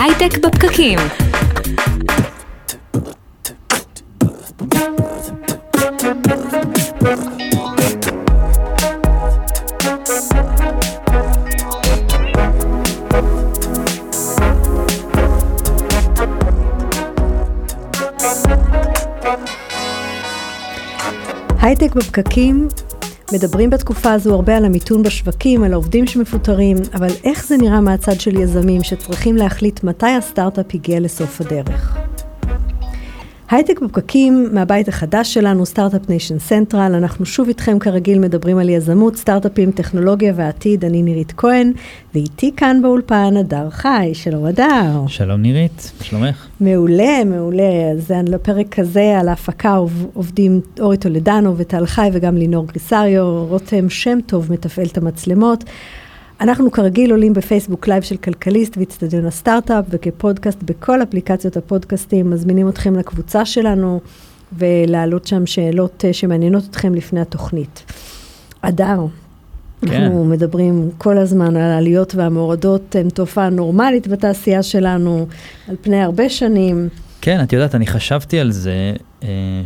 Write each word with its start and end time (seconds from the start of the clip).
הייטק 0.00 0.38
בפקקים. 0.38 0.98
הייטק 21.60 21.94
בפקקים, 21.94 22.68
מדברים 23.32 23.70
בתקופה 23.70 24.12
הזו 24.12 24.34
הרבה 24.34 24.56
על 24.56 24.64
המיתון 24.64 25.02
בשווקים, 25.02 25.64
על 25.64 25.72
העובדים 25.72 26.06
שמפוטרים, 26.06 26.76
אבל 26.94 27.08
איך 27.24 27.46
זה 27.46 27.56
נראה 27.56 27.80
מהצד 27.80 28.20
של 28.20 28.36
יזמים 28.36 28.82
שצריכים 28.82 29.36
להחליט 29.36 29.84
מתי 29.84 30.06
הסטארט-אפ 30.06 30.66
הגיע 30.74 31.00
לסוף 31.00 31.40
הדרך? 31.40 31.95
הייטק 33.50 33.80
בפקקים 33.80 34.48
מהבית 34.52 34.88
החדש 34.88 35.34
שלנו, 35.34 35.66
Start-Up 35.66 36.08
Nation 36.08 36.38
Central, 36.38 36.94
אנחנו 36.94 37.26
שוב 37.26 37.48
איתכם 37.48 37.78
כרגיל 37.78 38.18
מדברים 38.18 38.58
על 38.58 38.68
יזמות, 38.68 39.16
סטארט-אפים, 39.16 39.70
טכנולוגיה 39.70 40.32
ועתיד, 40.36 40.84
אני 40.84 41.02
נירית 41.02 41.32
כהן, 41.36 41.72
ואיתי 42.14 42.52
כאן 42.56 42.82
באולפן 42.82 43.36
הדר 43.36 43.70
חי, 43.70 44.10
שלום 44.12 44.44
הדר. 44.44 45.04
שלום 45.06 45.42
נירית, 45.42 45.92
שלומך? 46.02 46.46
מעולה, 46.60 47.24
מעולה, 47.24 47.90
אז 47.92 48.12
לפרק 48.28 48.78
הזה 48.78 49.18
על 49.20 49.28
ההפקה 49.28 49.76
עובדים 50.14 50.60
אורי 50.80 50.96
טולדנו 50.96 51.56
וטל 51.56 51.86
חי 51.86 52.08
וגם 52.12 52.36
לינור 52.36 52.66
גריסריו, 52.66 53.44
רותם 53.48 53.90
שם 53.90 54.18
טוב 54.26 54.52
מתפעל 54.52 54.86
את 54.86 54.98
המצלמות. 54.98 55.64
אנחנו 56.40 56.70
כרגיל 56.70 57.10
עולים 57.10 57.32
ב 57.32 57.38
Facebook 57.38 57.88
Live 57.88 58.02
של 58.02 58.16
כלכליסט 58.16 58.76
ואיצטדיון 58.76 59.26
הסטארט-אפ 59.26 59.84
וכפודקאסט 59.88 60.62
בכל 60.62 61.02
אפליקציות 61.02 61.56
הפודקאסטים, 61.56 62.30
מזמינים 62.30 62.68
אתכם 62.68 62.96
לקבוצה 62.96 63.44
שלנו 63.44 64.00
ולהעלות 64.58 65.26
שם 65.26 65.46
שאלות 65.46 66.04
אה, 66.04 66.12
שמעניינות 66.12 66.64
אתכם 66.70 66.94
לפני 66.94 67.20
התוכנית. 67.20 67.92
אדר, 68.60 69.00
כן. 69.80 70.02
אנחנו 70.02 70.24
מדברים 70.24 70.90
כל 70.98 71.18
הזמן 71.18 71.56
על 71.56 71.70
העליות 71.70 72.14
והמורדות, 72.14 72.96
הן 72.96 73.08
תופעה 73.08 73.48
נורמלית 73.50 74.08
בתעשייה 74.08 74.62
שלנו 74.62 75.26
על 75.68 75.76
פני 75.82 76.02
הרבה 76.02 76.28
שנים. 76.28 76.88
כן, 77.20 77.42
את 77.42 77.52
יודעת, 77.52 77.74
אני 77.74 77.86
חשבתי 77.86 78.40
על 78.40 78.50
זה, 78.52 78.92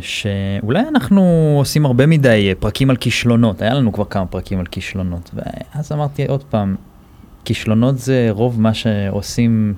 שאולי 0.01 0.83
אנחנו 0.87 1.55
עושים 1.57 1.85
הרבה 1.85 2.05
מדי 2.05 2.47
אה, 2.49 2.53
פרקים 2.59 2.89
על 2.89 2.95
כישלונות, 2.95 3.61
היה 3.61 3.73
לנו 3.73 3.93
כבר 3.93 4.05
כמה 4.05 4.25
פרקים 4.25 4.59
על 4.59 4.65
כישלונות, 4.65 5.31
ואז 5.33 5.91
אמרתי 5.91 6.25
עוד 6.25 6.43
פעם, 6.43 6.75
כישלונות 7.45 7.99
זה 7.99 8.27
רוב 8.31 8.61
מה 8.61 8.73
שעושים 8.73 9.73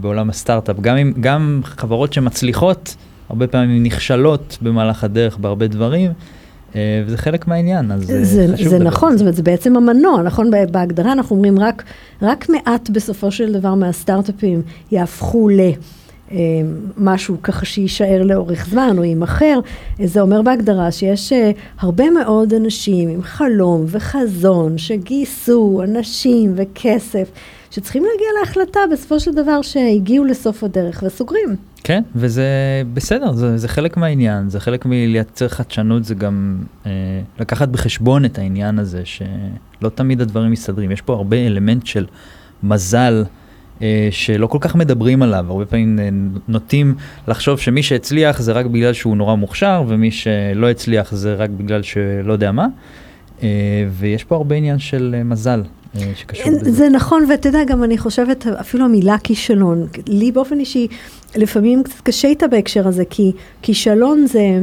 בעולם 0.00 0.30
הסטארט-אפ, 0.30 0.80
גם, 0.80 0.96
עם, 0.96 1.12
גם 1.20 1.60
חברות 1.64 2.12
שמצליחות, 2.12 2.96
הרבה 3.28 3.46
פעמים 3.46 3.82
נכשלות 3.82 4.58
במהלך 4.62 5.04
הדרך 5.04 5.38
בהרבה 5.38 5.66
דברים. 5.66 6.12
אה, 6.74 7.02
וזה 7.06 7.16
חלק 7.16 7.48
מהעניין, 7.48 7.92
אז 7.92 8.06
זה, 8.22 8.46
חשוב. 8.54 8.68
זה 8.68 8.78
נכון, 8.78 9.12
זאת 9.12 9.20
אומרת, 9.20 9.34
זה 9.34 9.42
בעצם 9.42 9.76
המנוע, 9.76 10.22
נכון? 10.22 10.50
בהגדרה 10.70 11.12
אנחנו 11.12 11.36
אומרים 11.36 11.58
רק, 11.58 11.82
רק 12.22 12.48
מעט 12.48 12.90
בסופו 12.90 13.30
של 13.30 13.52
דבר 13.52 13.74
מהסטארט-אפים 13.74 14.62
יהפכו 14.90 15.48
ל... 15.48 15.60
אה, 16.32 16.36
משהו 16.96 17.36
ככה 17.42 17.66
שיישאר 17.66 18.22
לאורך 18.22 18.66
זמן 18.66 18.94
או 18.98 19.04
יימכר, 19.04 19.60
זה 20.04 20.20
אומר 20.20 20.42
בהגדרה 20.42 20.92
שיש 20.92 21.32
אה, 21.32 21.50
הרבה 21.78 22.10
מאוד 22.10 22.54
אנשים 22.54 23.08
עם 23.08 23.22
חלום 23.22 23.84
וחזון 23.88 24.78
שגייסו 24.78 25.80
אנשים 25.84 26.52
וכסף 26.56 27.30
שצריכים 27.70 28.02
להגיע 28.02 28.26
להחלטה 28.40 28.80
בסופו 28.92 29.20
של 29.20 29.34
דבר 29.34 29.62
שהגיעו 29.62 30.24
לסוף 30.24 30.64
הדרך 30.64 31.02
וסוגרים. 31.06 31.56
כן, 31.84 32.02
וזה 32.14 32.44
בסדר, 32.94 33.32
זה, 33.32 33.58
זה 33.58 33.68
חלק 33.68 33.96
מהעניין, 33.96 34.48
זה 34.48 34.60
חלק 34.60 34.86
מלייצר 34.86 35.48
חדשנות, 35.48 36.04
זה 36.04 36.14
גם 36.14 36.58
אה, 36.86 36.90
לקחת 37.40 37.68
בחשבון 37.68 38.24
את 38.24 38.38
העניין 38.38 38.78
הזה 38.78 39.02
שלא 39.04 39.88
תמיד 39.94 40.20
הדברים 40.20 40.50
מסתדרים, 40.50 40.90
יש 40.90 41.00
פה 41.00 41.12
הרבה 41.12 41.36
אלמנט 41.36 41.86
של 41.86 42.06
מזל. 42.62 43.24
אה, 43.82 44.08
שלא 44.10 44.46
כל 44.46 44.58
כך 44.60 44.74
מדברים 44.74 45.22
עליו, 45.22 45.44
הרבה 45.48 45.66
פעמים 45.66 45.98
אה, 45.98 46.08
נוטים 46.48 46.94
לחשוב 47.28 47.58
שמי 47.58 47.82
שהצליח 47.82 48.40
זה 48.40 48.52
רק 48.52 48.66
בגלל 48.66 48.92
שהוא 48.92 49.16
נורא 49.16 49.34
מוכשר, 49.34 49.84
ומי 49.88 50.10
שלא 50.10 50.70
הצליח 50.70 51.14
זה 51.14 51.34
רק 51.34 51.50
בגלל 51.50 51.82
שלא 51.82 52.32
יודע 52.32 52.52
מה, 52.52 52.66
אה, 53.42 53.48
ויש 53.90 54.24
פה 54.24 54.36
הרבה 54.36 54.54
עניין 54.54 54.78
של 54.78 55.22
מזל. 55.24 55.62
שקשור 56.14 56.50
בזה. 56.60 56.72
זה 56.72 56.88
נכון, 56.88 57.26
ואתה 57.30 57.48
יודע, 57.48 57.64
גם 57.64 57.84
אני 57.84 57.98
חושבת, 57.98 58.46
אפילו 58.46 58.84
המילה 58.84 59.16
כישלון, 59.24 59.86
לי 60.06 60.32
באופן 60.32 60.60
אישי, 60.60 60.88
לפעמים 61.36 61.82
קצת 61.82 62.00
קשה 62.00 62.28
איתה 62.28 62.48
בהקשר 62.48 62.88
הזה, 62.88 63.04
כי 63.10 63.32
כישלון 63.62 64.26
זה 64.26 64.60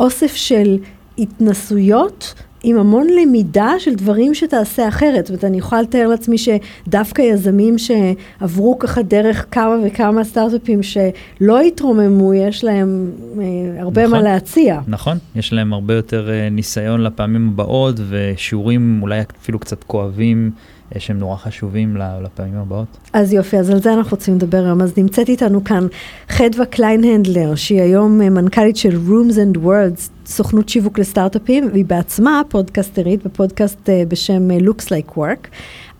אוסף 0.00 0.34
של 0.34 0.78
התנסויות 1.18 2.34
עם 2.62 2.78
המון 2.78 3.06
למידה 3.22 3.72
של 3.78 3.94
דברים 3.94 4.34
שתעשה 4.34 4.88
אחרת. 4.88 5.26
זאת 5.26 5.30
אומרת, 5.30 5.44
אני 5.44 5.58
יכולה 5.58 5.82
לתאר 5.82 6.08
לעצמי 6.08 6.36
שדווקא 6.38 7.22
יזמים 7.22 7.76
שעברו 7.78 8.78
ככה 8.78 9.02
דרך 9.02 9.46
כמה 9.50 9.76
וכמה 9.84 10.24
סטארט-אפים 10.24 10.80
שלא 10.82 11.60
התרוממו, 11.60 12.34
יש 12.34 12.64
להם 12.64 13.10
אה, 13.38 13.82
הרבה 13.82 14.02
נכון, 14.02 14.12
מה 14.12 14.22
להציע. 14.22 14.80
נכון, 14.88 15.18
יש 15.36 15.52
להם 15.52 15.72
הרבה 15.72 15.94
יותר 15.94 16.30
אה, 16.30 16.48
ניסיון 16.50 17.00
לפעמים 17.00 17.48
הבאות 17.48 17.94
ושיעורים 18.08 18.98
אולי 19.02 19.20
אפילו 19.40 19.58
קצת 19.58 19.84
כואבים. 19.84 20.50
שהם 20.98 21.18
נורא 21.18 21.36
חשובים 21.36 21.96
לפעמים 21.96 22.54
הבאות. 22.54 22.86
אז 23.12 23.32
יופי, 23.32 23.58
אז 23.58 23.70
על 23.70 23.82
זה 23.82 23.92
אנחנו 23.92 24.10
רוצים 24.10 24.34
לדבר 24.34 24.64
היום. 24.64 24.80
אז 24.80 24.98
נמצאת 24.98 25.28
איתנו 25.28 25.64
כאן 25.64 25.86
חדווה 26.28 26.66
קליינהנדלר, 26.66 27.54
שהיא 27.54 27.82
היום 27.82 28.22
אה, 28.22 28.30
מנכ"לית 28.30 28.76
של 28.76 28.98
Rooms 29.08 29.34
and 29.34 29.58
Words, 29.58 30.10
סוכנות 30.26 30.68
שיווק 30.68 30.98
לסטארט-אפים, 30.98 31.68
והיא 31.72 31.84
בעצמה 31.84 32.42
פודקסטרית 32.48 33.24
בפודקאסט 33.24 33.88
אה, 33.88 34.02
בשם 34.08 34.50
אה, 34.50 34.58
Looks 34.58 34.84
Like 34.84 35.16
Work. 35.16 35.48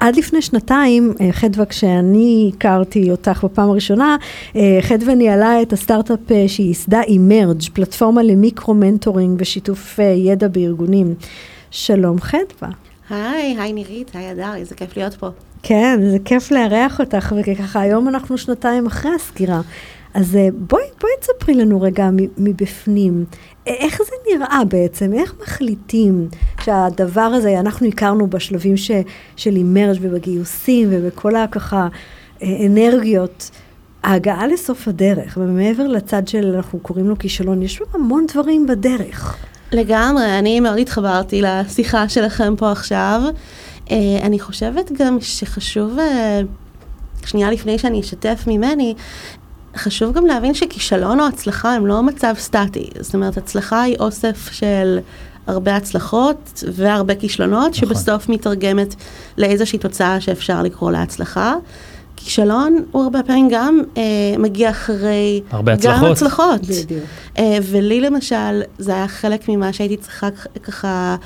עד 0.01 0.17
לפני 0.17 0.43
שנתיים, 0.43 1.15
חדווה, 1.33 1.67
כשאני 1.67 2.53
הכרתי 2.55 3.11
אותך 3.11 3.45
בפעם 3.45 3.71
הראשונה, 3.71 4.17
חדווה 4.81 5.15
ניהלה 5.15 5.63
את 5.63 5.73
הסטארט-אפ 5.73 6.19
שהיא 6.47 6.67
ייסדה 6.67 7.03
Emerge, 7.03 7.71
פלטפורמה 7.73 8.23
למיקרו-מנטורינג 8.23 9.37
ושיתוף 9.41 9.99
ידע 10.17 10.49
בארגונים. 10.49 11.15
שלום 11.71 12.21
חדווה. 12.21 12.82
היי, 13.13 13.57
היי 13.59 13.73
נירית, 13.73 14.11
היי 14.15 14.33
הדר, 14.33 14.55
איזה 14.55 14.75
כיף 14.75 14.97
להיות 14.97 15.15
פה. 15.15 15.29
כן, 15.63 16.01
זה 16.11 16.17
כיף 16.25 16.51
לארח 16.51 17.01
אותך, 17.01 17.35
וככה 17.37 17.81
היום 17.81 18.09
אנחנו 18.09 18.39
שנתיים 18.39 18.87
אחרי 18.87 19.11
הסגירה. 19.15 19.61
אז 20.15 20.37
אה, 20.37 20.49
בואי, 20.53 20.85
בואי 21.01 21.13
תספרי 21.21 21.55
לנו 21.55 21.81
רגע 21.81 22.09
מבפנים, 22.39 23.25
איך 23.67 23.99
זה 23.99 24.35
נראה 24.35 24.65
בעצם, 24.69 25.13
איך 25.13 25.35
מחליטים 25.43 26.29
שהדבר 26.65 27.21
הזה, 27.21 27.61
אנחנו 27.61 27.87
הכרנו 27.87 28.27
בשלבים 28.27 28.77
ש, 28.77 28.91
של 29.37 29.57
Emerge 29.57 29.99
ובגיוסים 30.01 30.89
ובכל 30.91 31.37
הככה 31.37 31.89
אנרגיות, 32.43 33.51
ההגעה 34.03 34.47
לסוף 34.47 34.89
הדרך, 34.89 35.39
ומעבר 35.41 35.87
לצד 35.87 36.29
של, 36.29 36.55
אנחנו 36.57 36.79
קוראים 36.79 37.09
לו 37.09 37.19
כישלון, 37.19 37.63
יש 37.63 37.83
המון 37.95 38.27
דברים 38.33 38.67
בדרך. 38.67 39.37
לגמרי, 39.73 40.39
אני 40.39 40.61
מאוד 40.61 40.79
התחברתי 40.79 41.43
לשיחה 41.43 42.09
שלכם 42.09 42.55
פה 42.57 42.73
עכשיו. 42.73 43.23
Uh, 43.87 43.93
אני 44.23 44.41
חושבת 44.41 44.93
גם 44.93 45.19
שחשוב, 45.21 45.99
uh, 45.99 47.27
שנייה 47.27 47.51
לפני 47.51 47.79
שאני 47.79 48.01
אשתף 48.01 48.45
ממני, 48.47 48.95
חשוב 49.77 50.13
גם 50.13 50.27
להבין 50.27 50.55
שכישלון 50.55 51.21
או 51.21 51.27
הצלחה 51.27 51.75
הם 51.75 51.87
לא 51.87 52.03
מצב 52.03 52.35
סטטי. 52.39 52.91
זאת 53.01 53.15
אומרת, 53.15 53.37
הצלחה 53.37 53.83
היא 53.83 53.97
אוסף 54.01 54.49
של 54.53 54.99
הרבה 55.47 55.77
הצלחות 55.77 56.65
והרבה 56.73 57.15
כישלונות, 57.15 57.71
נכון. 57.71 57.89
שבסוף 57.89 58.29
מתרגמת 58.29 58.95
לאיזושהי 59.39 59.79
תוצאה 59.79 60.21
שאפשר 60.21 60.63
לקרוא 60.63 60.91
להצלחה. 60.91 61.55
כישלון 62.17 62.85
הוא 62.91 63.03
הרבה 63.03 63.23
פעמים 63.23 63.49
גם 63.51 63.81
אה, 63.97 64.03
מגיע 64.39 64.71
אחרי... 64.71 65.43
הרבה 65.51 65.73
הצלחות. 65.73 66.03
גם 66.03 66.13
הצלחות. 66.13 66.61
בדיוק. 66.61 67.05
אה, 67.39 67.59
ולי 67.63 68.01
למשל, 68.01 68.63
זה 68.79 68.95
היה 68.95 69.09
חלק 69.09 69.49
ממה 69.49 69.73
שהייתי 69.73 69.97
צריכה 69.97 70.29
ככה... 70.63 71.17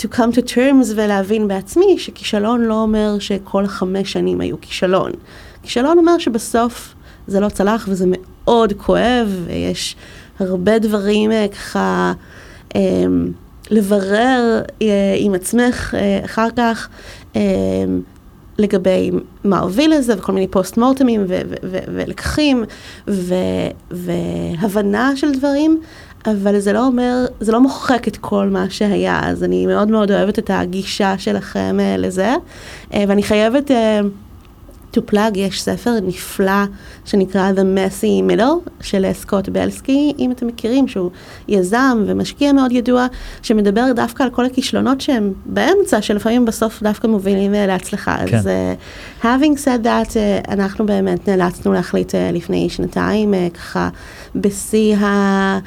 to 0.00 0.02
come 0.02 0.34
to 0.34 0.50
terms 0.54 0.92
ולהבין 0.94 1.48
בעצמי 1.48 1.98
שכישלון 1.98 2.60
לא 2.60 2.74
אומר 2.74 3.18
שכל 3.18 3.66
חמש 3.66 4.12
שנים 4.12 4.40
היו 4.40 4.56
כישלון. 4.60 5.12
כישלון 5.62 5.98
אומר 5.98 6.18
שבסוף 6.18 6.94
זה 7.26 7.40
לא 7.40 7.48
צלח 7.48 7.88
וזה 7.88 8.06
מאוד 8.08 8.72
כואב 8.72 9.42
ויש 9.46 9.96
הרבה 10.38 10.78
דברים 10.78 11.32
אה, 11.32 11.46
ככה 11.48 12.12
אה, 12.76 12.80
לברר 13.70 14.62
אה, 14.82 14.86
עם 15.18 15.34
עצמך 15.34 15.94
אה, 15.98 16.24
אחר 16.24 16.48
כך. 16.56 16.88
אה, 18.60 18.64
לגבי 18.64 19.10
מה 19.44 19.58
הוביל 19.58 19.94
לזה, 19.94 20.14
וכל 20.18 20.32
מיני 20.32 20.48
פוסט 20.48 20.76
מורטמים 20.76 21.24
ולקחים 21.92 22.64
והבנה 23.90 25.16
של 25.16 25.32
דברים, 25.32 25.80
אבל 26.26 26.58
זה 26.58 26.72
לא 26.72 26.86
אומר, 26.86 27.26
זה 27.40 27.52
לא 27.52 27.60
מוחק 27.60 28.08
את 28.08 28.16
כל 28.16 28.48
מה 28.48 28.70
שהיה, 28.70 29.20
אז 29.24 29.44
אני 29.44 29.66
מאוד 29.66 29.88
מאוד 29.88 30.10
אוהבת 30.10 30.38
את 30.38 30.50
הגישה 30.54 31.18
שלכם 31.18 31.78
uh, 31.78 32.00
לזה, 32.00 32.34
uh, 32.90 32.94
ואני 33.08 33.22
חייבת 33.22 33.70
uh, 33.70 33.74
to 34.96 35.00
plug, 35.12 35.38
יש 35.38 35.62
ספר 35.62 35.90
נפלא 36.02 36.64
שנקרא 37.04 37.52
The 37.56 37.60
Messy 37.78 38.30
Middle 38.30 38.70
של 38.80 39.06
סקוט 39.12 39.48
בלסקי, 39.48 40.12
אם 40.18 40.32
אתם 40.32 40.46
מכירים, 40.46 40.88
שהוא 40.88 41.10
יזם 41.48 42.04
ומשקיע 42.06 42.52
מאוד 42.52 42.72
ידוע, 42.72 43.06
שמדבר 43.42 43.92
דווקא 43.96 44.22
על 44.22 44.30
כל 44.30 44.46
הכישלונות 44.46 45.00
שהם 45.00 45.32
באמצע, 45.46 46.02
שלפעמים 46.02 46.44
בסוף 46.44 46.82
דווקא 46.82 47.06
מובילים 47.06 47.54
אה, 47.54 47.66
להצלחה. 47.66 48.16
כן. 48.26 48.36
אז 48.36 48.46
uh, 48.46 49.24
having 49.24 49.58
said 49.64 49.84
that, 49.84 50.10
uh, 50.10 50.50
אנחנו 50.52 50.86
באמת 50.86 51.28
נאלצנו 51.28 51.72
להחליט 51.72 52.14
uh, 52.14 52.16
לפני 52.32 52.70
שנתיים, 52.70 53.34
uh, 53.34 53.56
ככה 53.56 53.88
בשיא 54.34 54.96
ה... 54.96 55.58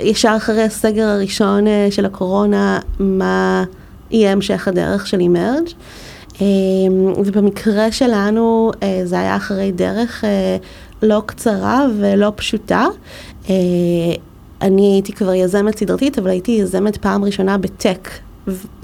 ישר 0.00 0.34
אחרי 0.36 0.62
הסגר 0.62 1.08
הראשון 1.08 1.66
uh, 1.66 1.70
של 1.90 2.04
הקורונה, 2.04 2.78
מה 2.98 3.64
יהיה 4.10 4.32
המשך 4.32 4.68
הדרך 4.68 5.06
של 5.06 5.20
אימרג'. 5.20 5.68
אמ, 6.40 7.12
ובמקרה 7.16 7.92
שלנו 7.92 8.72
אה, 8.82 9.00
זה 9.04 9.18
היה 9.18 9.36
אחרי 9.36 9.72
דרך 9.72 10.24
אה, 10.24 10.56
לא 11.02 11.22
קצרה 11.26 11.86
ולא 11.98 12.32
פשוטה. 12.36 12.86
אה, 13.50 13.54
אני 14.62 14.92
הייתי 14.92 15.12
כבר 15.12 15.34
יזמת 15.34 15.78
סדרתית, 15.78 16.18
אבל 16.18 16.30
הייתי 16.30 16.52
יזמת 16.52 16.96
פעם 16.96 17.24
ראשונה 17.24 17.58
בטק. 17.58 18.08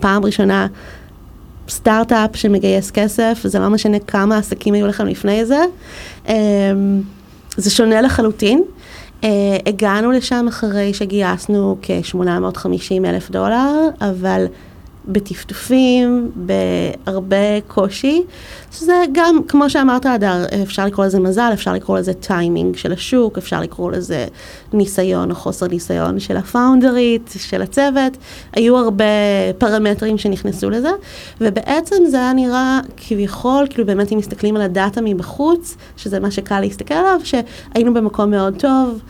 פעם 0.01 0.25
ראשונה 0.25 0.67
סטארט-אפ 1.69 2.37
שמגייס 2.37 2.91
כסף, 2.91 3.41
זה 3.45 3.59
לא 3.59 3.69
משנה 3.69 3.99
כמה 3.99 4.39
עסקים 4.39 4.75
היו 4.75 4.87
לכם 4.87 5.07
לפני 5.07 5.45
זה. 5.47 5.61
אמ, 6.29 6.35
זה 7.57 7.71
שונה 7.71 8.01
לחלוטין. 8.01 8.63
הגענו 9.67 10.13
לשם 10.13 10.47
אחרי 10.49 10.95
שגייסנו 10.95 11.77
כ-850 11.83 13.05
אלף 13.05 13.31
דולר, 13.31 13.89
אבל 14.01 14.47
בטפטופים, 15.09 16.31
בהרבה 16.35 17.61
קושי, 17.69 18.23
שזה 18.73 19.05
גם, 19.13 19.39
כמו 19.49 19.71
שאמרת, 19.71 20.07
אדר, 20.07 20.45
אפשר 20.63 20.87
לקרוא 20.87 21.07
לזה 21.07 21.21
מזל, 21.21 21.51
אפשר 21.53 21.73
לקרוא 21.73 21.99
לזה 21.99 22.15
טיימינג 22.15 22.77
של 22.77 22.93
השוק, 22.93 23.39
אפשר 23.39 23.61
לקרוא 23.61 23.93
לזה 23.93 24.27
ניסיון 24.73 25.31
או 25.31 25.35
חוסר 25.35 25.67
ניסיון 25.67 26.21
של 26.21 26.37
הפאונדרית, 26.37 27.35
של 27.39 27.63
הצוות, 27.63 28.17
היו 28.53 28.77
הרבה 28.77 29.05
פרמטרים 29.59 30.19
שנכנסו 30.19 30.71
לזה, 30.71 30.91
ובעצם 31.41 31.97
זה 32.07 32.17
היה 32.17 32.33
נראה 32.33 32.81
כביכול, 32.97 33.67
כאילו 33.71 33.87
באמת 33.87 34.13
אם 34.13 34.19
מסתכלים 34.19 34.57
על 34.57 34.63
הדאטה 34.63 35.01
מבחוץ, 35.01 35.77
שזה 35.97 36.21
מה 36.21 36.31
שקל 36.31 36.61
להסתכל 36.61 36.95
עליו, 36.95 37.21
שהיינו 37.25 37.95
במקום 37.95 38.31
מאוד 38.31 38.55
טוב. 38.59 39.01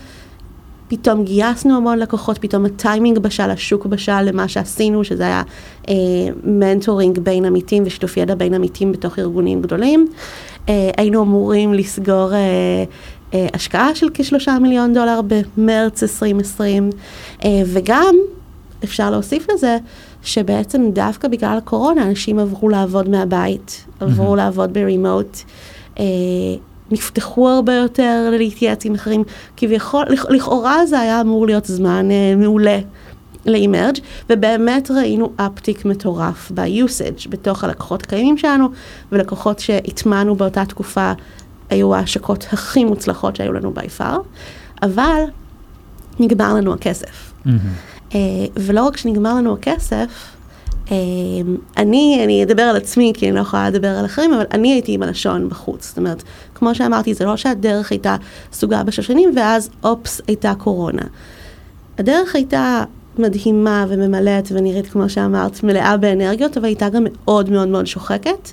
פתאום 0.88 1.24
גייסנו 1.24 1.76
המון 1.76 1.98
לקוחות, 1.98 2.38
פתאום 2.38 2.64
הטיימינג 2.64 3.18
בשל, 3.18 3.50
השוק 3.50 3.86
בשל 3.86 4.22
למה 4.22 4.48
שעשינו, 4.48 5.04
שזה 5.04 5.22
היה 5.22 5.42
אה, 5.88 5.94
מנטורינג 6.44 7.18
בין 7.18 7.44
עמיתים 7.44 7.82
ושיתוף 7.86 8.16
ידע 8.16 8.34
בין 8.34 8.54
עמיתים 8.54 8.92
בתוך 8.92 9.18
ארגונים 9.18 9.62
גדולים. 9.62 10.06
אה, 10.68 10.90
היינו 10.96 11.22
אמורים 11.22 11.74
לסגור 11.74 12.34
אה, 12.34 12.38
אה, 13.34 13.46
השקעה 13.54 13.94
של 13.94 14.06
כשלושה 14.14 14.58
מיליון 14.58 14.94
דולר 14.94 15.20
במרץ 15.26 16.02
2020, 16.02 16.90
אה, 17.44 17.62
וגם, 17.66 18.14
אפשר 18.84 19.10
להוסיף 19.10 19.46
לזה, 19.52 19.78
שבעצם 20.22 20.90
דווקא 20.92 21.28
בגלל 21.28 21.58
הקורונה 21.58 22.02
אנשים 22.02 22.38
עברו 22.38 22.68
לעבוד 22.68 23.08
מהבית, 23.08 23.84
עברו 24.00 24.34
mm-hmm. 24.34 24.36
לעבוד 24.36 24.72
ברימוט. 24.72 25.38
אה, 25.98 26.04
נפתחו 26.90 27.48
הרבה 27.48 27.74
יותר 27.74 28.28
להתייעץ 28.32 28.84
עם 28.84 28.94
אחרים, 28.94 29.24
כביכול, 29.56 30.04
לכאורה 30.28 30.86
זה 30.86 31.00
היה 31.00 31.20
אמור 31.20 31.46
להיות 31.46 31.64
זמן 31.64 32.10
אה, 32.10 32.36
מעולה 32.36 32.78
לאימרג' 33.46 33.98
ובאמת 34.30 34.90
ראינו 34.90 35.32
אפטיק 35.36 35.84
מטורף 35.84 36.52
ב-usage 36.54 37.28
בתוך 37.28 37.64
הלקוחות 37.64 38.02
הקיימים 38.02 38.38
שלנו, 38.38 38.68
ולקוחות 39.12 39.58
שהטמענו 39.58 40.36
באותה 40.36 40.64
תקופה 40.64 41.12
היו 41.70 41.94
ההשקות 41.94 42.46
הכי 42.52 42.84
מוצלחות 42.84 43.36
שהיו 43.36 43.52
לנו 43.52 43.72
by 43.76 44.00
far, 44.00 44.18
אבל 44.82 45.22
נגמר 46.20 46.54
לנו 46.54 46.74
הכסף. 46.74 47.32
Mm-hmm. 47.46 47.50
אה, 48.14 48.18
ולא 48.56 48.84
רק 48.84 48.96
שנגמר 48.96 49.34
לנו 49.34 49.54
הכסף, 49.54 50.36
אני, 51.76 52.20
אני 52.24 52.42
אדבר 52.42 52.62
על 52.62 52.76
עצמי, 52.76 53.12
כי 53.16 53.28
אני 53.28 53.36
לא 53.36 53.40
יכולה 53.40 53.70
לדבר 53.70 53.88
על 53.88 54.04
אחרים, 54.04 54.34
אבל 54.34 54.44
אני 54.52 54.72
הייתי 54.72 54.92
עם 54.92 55.02
הלשון 55.02 55.48
בחוץ. 55.48 55.88
זאת 55.88 55.98
אומרת, 55.98 56.22
כמו 56.54 56.74
שאמרתי, 56.74 57.14
זה 57.14 57.24
לא 57.24 57.36
שהדרך 57.36 57.90
הייתה 57.90 58.16
סוגה 58.52 58.82
בשושנים, 58.82 59.30
ואז 59.36 59.70
אופס, 59.84 60.20
הייתה 60.26 60.52
קורונה. 60.54 61.02
הדרך 61.98 62.34
הייתה 62.34 62.84
מדהימה 63.18 63.86
וממלאת 63.88 64.48
ונראית, 64.52 64.86
כמו 64.86 65.08
שאמרת, 65.08 65.62
מלאה 65.62 65.96
באנרגיות, 65.96 66.56
אבל 66.56 66.66
הייתה 66.66 66.88
גם 66.88 67.06
מאוד 67.10 67.50
מאוד 67.50 67.68
מאוד 67.68 67.86
שוחקת. 67.86 68.50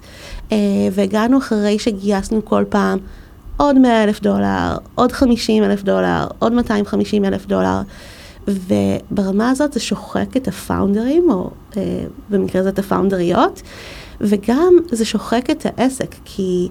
אה, 0.51 0.57
והגענו 0.91 1.37
אחרי 1.37 1.79
שגייסנו 1.79 2.45
כל 2.45 2.63
פעם 2.69 2.99
עוד 3.57 3.77
100 3.77 4.03
אלף 4.03 4.21
דולר, 4.21 4.77
עוד 4.95 5.11
50 5.11 5.63
אלף 5.63 5.83
דולר, 5.83 6.27
עוד 6.39 6.53
250 6.53 7.25
אלף 7.25 7.45
דולר. 7.45 7.81
וברמה 8.47 9.50
הזאת 9.50 9.74
זה 9.74 9.80
שוחק 9.80 10.38
את 10.38 10.47
הפאונדרים, 10.47 11.31
או 11.31 11.50
אה, 11.77 11.81
במקרה 12.30 12.62
הזה 12.62 12.69
את 12.69 12.80
הפאונדריות, 12.80 13.62
וגם 14.21 14.74
זה 14.92 15.06
שוחק 15.06 15.50
את 15.50 15.65
העסק, 15.65 16.15
כי 16.25 16.69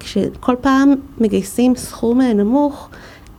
כשכל 0.00 0.54
פעם 0.60 0.94
מגייסים 1.18 1.76
סכום 1.76 2.20
נמוך, 2.20 2.88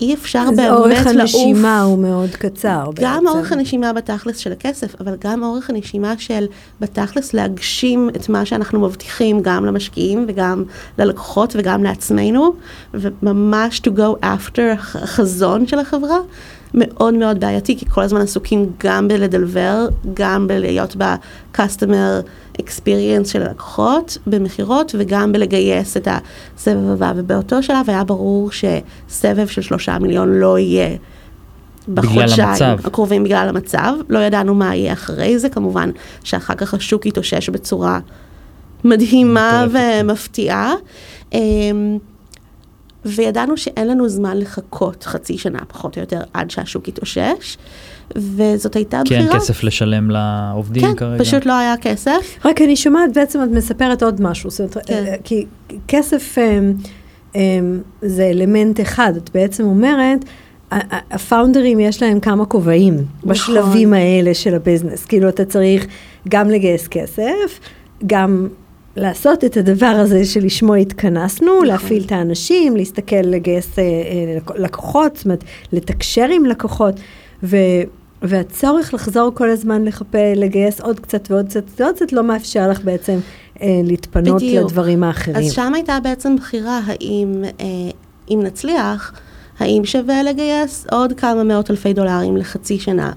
אי 0.02 0.14
אפשר 0.14 0.46
באמת 0.46 0.60
לעוף. 0.60 0.86
אז 0.86 0.92
אורך 0.92 1.08
הנשימה 1.08 1.82
הוא 1.82 2.00
מאוד 2.00 2.30
קצר 2.30 2.84
גם 2.86 2.92
בעצם. 2.94 3.04
גם 3.06 3.28
אורך 3.28 3.52
הנשימה 3.52 3.94
בתכלס 3.94 4.38
של 4.38 4.52
הכסף, 4.52 4.96
אבל 5.02 5.16
גם 5.20 5.44
אורך 5.44 5.70
הנשימה 5.70 6.14
של 6.18 6.46
בתכלס 6.80 7.34
להגשים 7.34 8.10
את 8.16 8.30
מה 8.30 8.46
שאנחנו 8.46 8.80
מבטיחים 8.80 9.42
גם 9.42 9.66
למשקיעים 9.66 10.26
וגם 10.28 10.64
ללקוחות 10.98 11.56
וגם 11.58 11.84
לעצמנו, 11.84 12.54
וממש 12.94 13.82
to 13.88 13.90
go 13.90 14.24
after 14.24 14.62
החזון 14.78 15.68
של 15.68 15.80
החברה. 15.80 16.18
מאוד 16.74 17.14
מאוד 17.14 17.40
בעייתי, 17.40 17.78
כי 17.78 17.86
כל 17.90 18.02
הזמן 18.02 18.22
עסוקים 18.22 18.72
גם 18.80 19.08
בלדלבר, 19.08 19.88
גם 20.14 20.48
בלהיות 20.48 20.96
ב-customer 20.98 22.24
experience 22.62 23.28
של 23.28 23.42
הלקוחות, 23.42 24.18
במכירות, 24.28 24.96
וגם 25.00 25.32
בלגייס 25.32 25.98
את 25.98 26.08
הסבב 26.58 26.90
הבא. 26.90 27.14
ובאותו 27.16 27.64
שלב 27.64 27.86
היה 27.88 28.04
ברור 28.04 28.50
שסבב 28.52 29.48
של 29.48 29.62
שלושה 29.62 30.00
מיליון 30.00 30.40
לא 30.40 30.60
יהיה. 30.60 30.96
בחודשיים 31.94 32.76
הקרובים 32.84 33.24
בגלל 33.24 33.50
המצב, 33.50 33.94
לא 34.10 34.20
ידענו 34.20 34.56
מה 34.56 34.76
יהיה 34.76 34.94
אחרי 34.94 35.40
זה, 35.40 35.50
כמובן 35.50 35.92
שאחר 36.24 36.56
כך 36.56 36.74
השוק 36.74 37.06
יתאושש 37.06 37.50
בצורה 37.50 38.00
מדהימה 38.84 39.66
ומפתיעה. 39.72 40.74
וידענו 43.06 43.58
שאין 43.58 43.88
לנו 43.88 44.10
זמן 44.10 44.38
לחכות 44.38 45.04
חצי 45.04 45.38
שנה 45.38 45.60
פחות 45.68 45.96
או 45.96 46.02
יותר 46.02 46.22
עד 46.34 46.52
שהשוק 46.52 46.88
יתאושש, 46.88 47.58
וזאת 48.16 48.76
הייתה 48.76 49.02
בחירה. 49.06 49.22
כי 49.22 49.28
אין 49.28 49.40
כסף 49.40 49.64
לשלם 49.64 50.12
לעובדים 50.12 50.84
כן, 50.84 50.96
כרגע. 50.96 51.18
כן, 51.18 51.24
פשוט 51.24 51.46
לא 51.46 51.54
היה 51.54 51.78
כסף. 51.78 52.38
רק 52.46 52.62
אני 52.62 52.76
שומעת, 52.76 53.14
בעצם 53.14 53.44
את 53.44 53.50
מספרת 53.50 54.04
עוד 54.04 54.22
משהו, 54.22 54.50
זאת 54.50 54.60
אומרת, 54.60 54.88
כן. 54.88 55.06
אה, 55.08 55.16
כי 55.24 55.46
כסף 55.88 56.38
אה, 56.38 56.60
אה, 57.36 57.60
זה 58.02 58.26
אלמנט 58.26 58.82
אחד, 58.82 59.14
את 59.18 59.30
בעצם 59.34 59.64
אומרת, 59.64 60.26
הפאונדרים 61.12 61.80
יש 61.80 62.04
להם 62.04 62.20
כמה 62.20 62.46
כובעים 62.46 62.94
נכון. 62.94 63.30
בשלבים 63.30 63.94
האלה 63.94 64.34
של 64.34 64.56
הביזנס, 64.56 65.06
כאילו 65.06 65.30
אתה 65.30 65.46
צריך 65.46 65.88
גם 66.30 66.50
לגייס 66.50 66.88
כסף, 66.88 67.60
גם 68.08 68.48
לעשות 68.96 69.44
את 69.44 69.58
הדבר 69.58 69.86
הזה 69.86 70.26
שלשמו 70.26 70.76
התכנסנו, 70.76 71.54
נכון. 71.54 71.68
להפעיל 71.68 72.04
את 72.06 72.12
האנשים, 72.12 72.78
להסתכל, 72.78 73.16
לגייס 73.24 73.80
אה, 73.80 73.84
אה, 73.84 74.38
לקוחות, 74.56 75.16
זאת 75.16 75.26
אומרת, 75.26 75.44
לתקשר 75.72 76.28
עם 76.32 76.46
לקוחות, 76.46 76.96
ו, 77.44 77.58
והצורך 78.22 78.94
לחזור 78.94 79.32
כל 79.34 79.50
הזמן 79.50 79.86
לחפה, 79.86 80.34
לגייס 80.36 80.82
עוד 80.82 81.00
קצת 81.00 81.32
ועוד 81.32 81.46
קצת 81.46 81.64
ועוד 81.80 81.96
קצת, 81.96 82.14
לא 82.14 82.24
מאפשר 82.24 82.70
לך 82.70 82.82
בעצם 82.84 83.18
אה, 83.62 83.82
להתפנות 83.84 84.36
בדיוק. 84.36 84.66
לדברים 84.66 85.04
האחרים. 85.04 85.38
אז 85.38 85.52
שם 85.52 85.74
הייתה 85.74 85.98
בעצם 86.04 86.36
בחירה 86.36 86.82
האם, 86.86 87.44
אה, 87.60 87.66
אם 88.30 88.40
נצליח, 88.44 89.14
האם 89.60 89.86
שווה 89.86 90.24
לגייס 90.24 90.88
עוד 90.92 91.14
כמה 91.14 91.44
מאות 91.44 91.72
אלפי 91.72 91.94
דולרים 91.94 92.38
לחצי 92.38 92.80
שנה, 92.80 93.12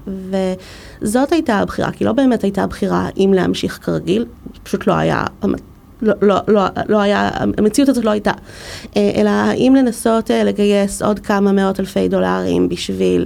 וזאת 1.01 1.31
הייתה 1.31 1.59
הבחירה, 1.59 1.91
כי 1.91 2.03
לא 2.03 2.11
באמת 2.11 2.43
הייתה 2.43 2.67
בחירה 2.67 3.09
אם 3.17 3.31
להמשיך 3.35 3.79
כרגיל, 3.83 4.25
פשוט 4.63 4.87
לא 4.87 4.93
היה 4.93 5.23
לא, 6.01 6.13
לא, 6.21 6.35
לא, 6.47 6.61
לא 6.89 7.01
היה, 7.01 7.29
המציאות 7.57 7.89
הזאת 7.89 8.05
לא 8.05 8.09
הייתה, 8.09 8.31
אה, 8.97 9.11
אלא 9.15 9.29
האם 9.29 9.75
לנסות 9.75 10.31
אה, 10.31 10.43
לגייס 10.43 11.01
עוד 11.01 11.19
כמה 11.19 11.51
מאות 11.51 11.79
אלפי 11.79 12.07
דולרים 12.07 12.69
בשביל 12.69 13.25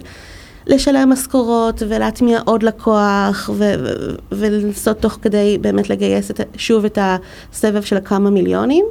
לשלם 0.67 1.09
משכורות 1.09 1.83
ולהטמיע 1.87 2.39
עוד 2.45 2.63
לקוח 2.63 3.49
ו- 3.53 3.73
ו- 3.79 4.15
ולנסות 4.31 4.99
תוך 4.99 5.17
כדי 5.21 5.57
באמת 5.61 5.89
לגייס 5.89 6.31
את, 6.31 6.39
שוב 6.57 6.85
את 6.85 6.97
הסבב 7.01 7.81
של 7.81 7.97
הכמה 7.97 8.29
מיליונים. 8.29 8.85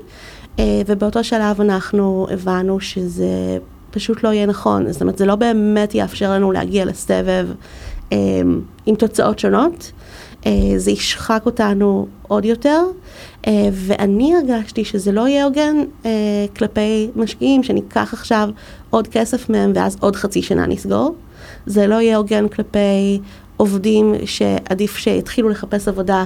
אה, 0.59 0.83
ובאותו 0.87 1.25
שלב 1.25 1.61
אנחנו 1.61 2.27
הבנו 2.31 2.81
שזה 2.81 3.59
פשוט 3.91 4.25
לא 4.25 4.29
יהיה 4.29 4.47
נכון, 4.47 4.93
זאת 4.93 5.03
אומרת 5.03 5.19
זה 5.19 5.27
לא 5.27 5.35
באמת 5.35 5.95
יאפשר 5.95 6.31
לנו 6.31 6.53
להגיע 6.53 6.85
לסבב 6.85 7.49
עם 8.87 8.95
תוצאות 8.99 9.39
שונות. 9.39 9.93
אה, 10.47 10.73
זה 10.77 10.91
ישחק 10.91 11.43
אותנו 11.47 12.07
עוד 12.29 12.45
יותר, 12.45 12.83
אה, 13.47 13.69
ואני 13.73 14.35
הרגשתי 14.37 14.85
שזה 14.85 15.13
לא 15.13 15.29
יהיה 15.29 15.45
הוגן 15.45 15.77
אה, 16.05 16.11
כלפי 16.57 17.11
משקיעים, 17.17 17.63
שניקח 17.63 18.13
עכשיו 18.13 18.49
עוד 18.91 19.09
כסף 19.09 19.51
מהם 19.51 19.73
ואז 19.75 19.97
עוד 20.01 20.17
חצי 20.17 20.43
שנה 20.43 20.67
נסגור. 20.67 21.15
זה 21.67 21.87
לא 21.87 21.95
יהיה 21.95 22.17
הוגן 22.17 22.49
כלפי 22.49 23.21
עובדים 23.57 24.15
שעדיף 24.25 24.97
שיתחילו 24.97 25.49
לחפש 25.49 25.89
עבודה 25.89 26.25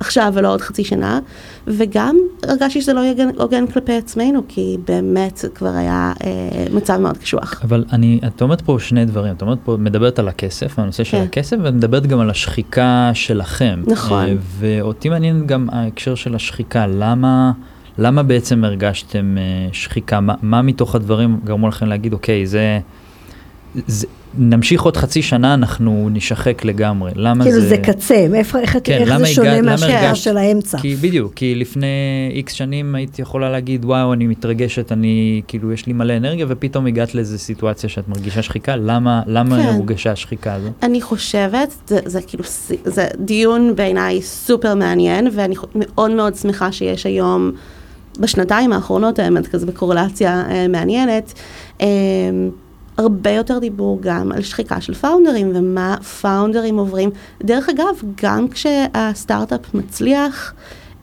עכשיו 0.00 0.32
ולא 0.34 0.52
עוד 0.52 0.60
חצי 0.60 0.84
שנה, 0.84 1.20
וגם 1.66 2.16
הרגשתי 2.42 2.80
שזה 2.80 2.92
לא 2.92 3.00
יהיה 3.00 3.26
הוגן 3.38 3.66
כלפי 3.66 3.92
עצמנו, 3.92 4.42
כי 4.48 4.76
באמת 4.86 5.44
כבר 5.54 5.68
היה 5.68 6.12
אה, 6.24 6.30
מצב 6.72 6.96
מאוד 6.96 7.16
קשוח. 7.18 7.60
אבל 7.64 7.84
אני, 7.92 8.20
את 8.26 8.42
אומרת 8.42 8.60
פה 8.60 8.76
שני 8.80 9.04
דברים, 9.04 9.34
את 9.34 9.42
אומרת 9.42 9.58
פה, 9.64 9.76
מדברת 9.78 10.18
על 10.18 10.28
הכסף, 10.28 10.78
הנושא 10.78 11.04
של 11.04 11.16
כן. 11.16 11.22
הכסף, 11.22 11.56
ואת 11.62 11.74
מדברת 11.74 12.06
גם 12.06 12.20
על 12.20 12.30
השחיקה 12.30 13.10
שלכם. 13.14 13.82
נכון. 13.86 14.24
אה, 14.24 14.34
ואותי 14.58 15.08
מעניין 15.08 15.46
גם 15.46 15.68
ההקשר 15.72 16.14
של 16.14 16.34
השחיקה, 16.34 16.86
למה... 16.86 17.52
למה 17.98 18.22
בעצם 18.22 18.64
הרגשתם 18.64 19.38
אה, 19.38 19.68
שחיקה? 19.72 20.20
מה, 20.20 20.34
מה 20.42 20.62
מתוך 20.62 20.94
הדברים 20.94 21.40
גרמו 21.44 21.68
לכם 21.68 21.86
להגיד, 21.86 22.12
אוקיי, 22.12 22.46
זה, 22.46 22.80
זה... 23.86 24.06
נמשיך 24.38 24.82
עוד 24.82 24.96
חצי 24.96 25.22
שנה, 25.22 25.54
אנחנו 25.54 26.08
נשחק 26.12 26.64
לגמרי. 26.64 27.10
למה 27.14 27.44
כאילו 27.44 27.60
זה... 27.60 27.68
זה 27.68 27.76
קצה, 27.78 28.26
מאיפה- 28.30 28.58
איך 28.58 28.76
כן, 28.84 28.92
איך 28.92 29.10
למה 29.10 29.18
זה 29.18 29.26
שונה 29.26 29.62
מהשאלה 29.62 30.14
של 30.14 30.36
האמצע? 30.36 30.78
כי 30.78 30.94
בדיוק, 30.94 31.32
כי 31.34 31.54
לפני 31.54 31.86
איקס 32.30 32.52
שנים 32.52 32.94
היית 32.94 33.18
יכולה 33.18 33.50
להגיד, 33.50 33.84
וואו, 33.84 34.12
אני 34.12 34.26
מתרגשת, 34.26 34.92
אני, 34.92 35.42
כאילו, 35.48 35.72
יש 35.72 35.86
לי 35.86 35.92
מלא 35.92 36.16
אנרגיה, 36.16 36.46
ופתאום 36.48 36.86
הגעת 36.86 37.14
לאיזו 37.14 37.38
סיטואציה 37.38 37.88
שאת 37.88 38.08
מרגישה 38.08 38.42
שחיקה, 38.42 38.76
למה, 38.76 39.22
למה 39.26 39.56
כן. 39.62 39.74
הורגשה 39.74 40.12
השחיקה 40.12 40.54
הזו? 40.54 40.68
אני 40.82 41.00
חושבת, 41.00 41.74
זה, 41.86 41.98
זה 42.04 42.20
כאילו, 42.26 42.44
זה 42.84 43.06
דיון 43.18 43.76
בעיניי 43.76 44.22
סופר 44.22 44.74
מעניין, 44.74 45.28
ואני 45.32 45.54
מאוד 45.74 46.10
מאוד 46.10 46.34
שמחה 46.34 46.72
שיש 46.72 47.06
היום, 47.06 47.52
בשנתיים 48.20 48.72
האחרונות 48.72 49.18
האמת, 49.18 49.46
כזה 49.46 49.66
בקורלציה 49.66 50.44
אה, 50.50 50.68
מעניינת, 50.68 51.32
אה, 51.80 51.86
הרבה 52.96 53.30
יותר 53.30 53.58
דיבור 53.58 53.98
גם 54.02 54.32
על 54.32 54.42
שחיקה 54.42 54.80
של 54.80 54.94
פאונדרים, 54.94 55.52
ומה 55.54 55.96
פאונדרים 56.20 56.78
עוברים. 56.78 57.10
דרך 57.42 57.68
אגב, 57.68 57.96
גם 58.22 58.48
כשהסטארט-אפ 58.48 59.74
מצליח, 59.74 60.54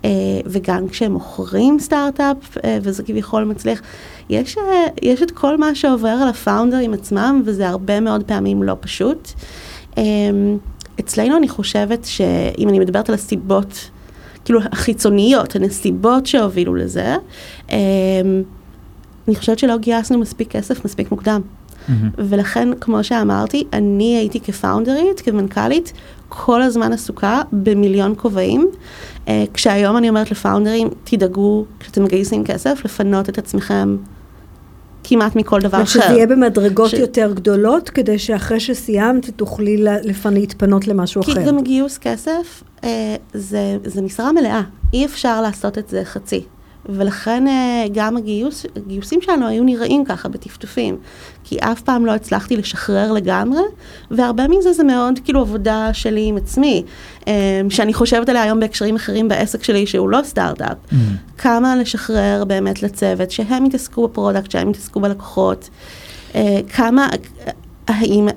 אה, 0.05 0.09
וגם 0.45 0.87
כשהם 0.87 1.11
מוכרים 1.11 1.79
סטארט-אפ, 1.79 2.57
אה, 2.63 2.77
וזה 2.81 3.03
כביכול 3.03 3.43
מצליח, 3.43 3.81
יש, 4.29 4.57
אה, 4.57 4.87
יש 5.01 5.23
את 5.23 5.31
כל 5.31 5.57
מה 5.57 5.75
שעובר 5.75 6.17
על 6.21 6.27
הפאונדרים 6.27 6.93
עצמם, 6.93 7.41
וזה 7.45 7.69
הרבה 7.69 7.99
מאוד 7.99 8.23
פעמים 8.23 8.63
לא 8.63 8.75
פשוט. 8.79 9.29
אצלנו 10.99 11.37
אני 11.37 11.49
חושבת 11.49 12.05
שאם 12.05 12.69
אני 12.69 12.79
מדברת 12.79 13.09
על 13.09 13.15
הסיבות, 13.15 13.89
כאילו 14.45 14.59
החיצוניות, 14.71 15.55
הנסיבות 15.55 16.25
שהובילו 16.25 16.75
לזה, 16.75 17.15
אני 19.27 19.35
חושבת 19.35 19.59
שלא 19.59 19.77
גייסנו 19.77 20.17
מספיק 20.19 20.51
כסף 20.51 20.85
מספיק 20.85 21.11
מוקדם. 21.11 21.41
מהמם. 21.89 22.09
ולכן, 22.17 22.69
כמו 22.81 23.03
שאמרתי, 23.03 23.63
אני 23.73 24.17
הייתי 24.17 24.39
כפאונדרית, 24.39 25.19
כמנכ"לית, 25.21 25.93
כל 26.29 26.61
הזמן 26.61 26.93
עסוקה 26.93 27.41
במיליון 27.51 28.13
כובעים. 28.17 28.67
אה, 29.27 29.43
כשהיום 29.53 29.97
אני 29.97 30.09
אומרת 30.09 30.31
לפאונדרים, 30.31 30.87
תדאגו, 31.03 31.65
כשאתם 31.79 32.03
מגייסים 32.03 32.43
כסף, 32.43 32.81
לפנות 32.85 33.29
את 33.29 33.37
עצמכם 33.37 33.97
כמעט 35.03 35.35
מכל 35.35 35.61
דבר 35.61 35.77
אחר. 35.77 35.85
שזה 35.85 36.03
יהיה 36.03 36.27
במדרגות 36.27 36.89
ש- 36.89 36.93
יותר 36.93 37.31
גדולות, 37.33 37.89
כדי 37.89 38.19
שאחרי 38.19 38.59
שסיימת 38.59 39.29
תוכלי 39.35 39.77
ל- 39.77 39.97
לפ- 40.03 40.25
להתפנות 40.25 40.87
למשהו 40.87 41.23
כי 41.23 41.31
אחר. 41.31 41.47
גם 41.47 41.61
גיוס 41.61 41.97
כסף 41.97 42.63
אה, 42.83 43.15
זה, 43.33 43.77
זה 43.85 44.01
משרה 44.01 44.31
מלאה, 44.31 44.61
אי 44.93 45.05
אפשר 45.05 45.41
לעשות 45.41 45.77
את 45.77 45.89
זה 45.89 46.01
חצי. 46.05 46.43
ולכן 46.85 47.47
אה, 47.47 47.85
גם 47.93 48.17
הגיוס, 48.17 48.65
הגיוסים 48.75 49.21
שלנו 49.21 49.47
היו 49.47 49.63
נראים 49.63 50.05
ככה 50.05 50.29
בטפטופים. 50.29 50.97
כי 51.43 51.57
אף 51.59 51.81
פעם 51.81 52.05
לא 52.05 52.11
הצלחתי 52.11 52.57
לשחרר 52.57 53.11
לגמרי, 53.11 53.61
והרבה 54.11 54.47
מזה 54.47 54.73
זה 54.73 54.83
מאוד 54.83 55.19
כאילו 55.23 55.39
עבודה 55.39 55.89
שלי 55.93 56.25
עם 56.25 56.37
עצמי, 56.37 56.83
אה, 57.27 57.61
שאני 57.69 57.93
חושבת 57.93 58.29
עליה 58.29 58.43
היום 58.43 58.59
בהקשרים 58.59 58.95
אחרים 58.95 59.27
בעסק 59.27 59.63
שלי 59.63 59.87
שהוא 59.87 60.09
לא 60.09 60.19
סטארט-אפ. 60.23 60.77
מהמם. 60.91 61.15
כמה 61.37 61.75
לשחרר 61.75 62.43
באמת 62.47 62.83
לצוות, 62.83 63.31
שהם 63.31 63.65
יתעסקו 63.65 64.07
ב 64.07 64.12
product, 64.12 64.51
שהם 64.51 64.69
יתעסקו 64.69 64.99
בלקוחות, 64.99 65.69
אה, 66.35 66.59
כמה, 66.73 67.07
האם, 67.87 68.27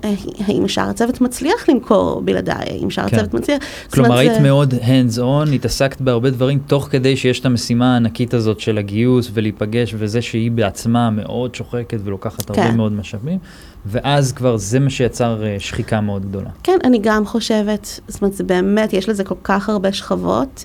האם 0.47 0.69
שאר 0.69 0.89
הצוות 0.89 1.21
מצליח 1.21 1.69
למכור 1.69 2.21
בלעדיי, 2.25 2.67
האם 2.71 2.91
שאר 2.91 3.09
כן. 3.09 3.17
הצוות 3.17 3.35
מצליח, 3.35 3.59
כלומר, 3.91 4.17
היית 4.19 4.35
זה- 4.35 4.41
מאוד 4.41 4.75
hands 4.75 5.19
on, 5.19 5.55
התעסקת 5.55 6.01
בהרבה 6.01 6.31
דברים, 6.31 6.59
תוך 6.67 6.89
כדי 6.91 7.17
שיש 7.17 7.41
את 7.41 7.47
המשימה 7.47 7.93
הענקית 7.93 8.35
הזאת 8.35 8.61
של 8.61 8.79
הגיוס 8.79 9.31
ולהיפגש, 9.35 9.95
וזה 9.99 10.23
שהיא 10.23 10.51
בעצמה 10.51 11.11
מאוד 11.11 11.55
שוחקת 11.55 11.99
ולוקחת 12.05 12.51
הרבה 12.51 12.63
כן. 12.71 12.77
מאוד 12.77 12.93
משאבים, 12.93 13.39
ואז 13.87 14.33
כבר 14.33 14.57
זה 14.57 14.81
מה 14.81 14.91
שיצר 14.91 15.45
אה, 15.45 15.57
שחיקה 15.59 16.01
מאוד 16.01 16.27
גדולה. 16.27 16.51
כן, 16.63 16.79
אני 16.85 16.99
גם 17.03 17.27
חושבת, 17.27 18.01
זאת 18.09 18.23
אומרת, 18.23 18.35
זה 18.35 18.45
באמת, 18.45 18.93
יש 18.93 19.09
לזה 19.09 19.25
כל 19.25 19.35
כך 19.45 19.69
הרבה 19.69 19.93
שכבות. 19.93 20.65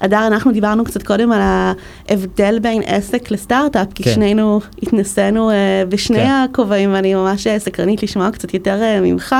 אדר, 0.00 0.26
אנחנו 0.26 0.52
דיברנו 0.52 0.84
קצת 0.84 1.02
קודם 1.02 1.32
על 1.32 1.40
ההבדל 1.42 2.58
בין 2.58 2.82
עסק 2.86 3.30
לסטארט-אפ, 3.30 3.92
כי 3.94 4.02
כן. 4.02 4.14
שנינו 4.14 4.60
התנסינו 4.82 5.50
אה, 5.50 5.82
בשני 5.88 6.18
כן. 6.18 6.46
הכובעים, 6.50 6.92
ואני 6.92 7.14
ממש 7.14 7.46
אה, 7.46 7.58
סקרנית 7.58 8.02
לשמוע 8.02 8.30
קצת 8.30 8.54
יותר 8.54 8.82
אה, 8.82 9.00
ממך 9.00 9.36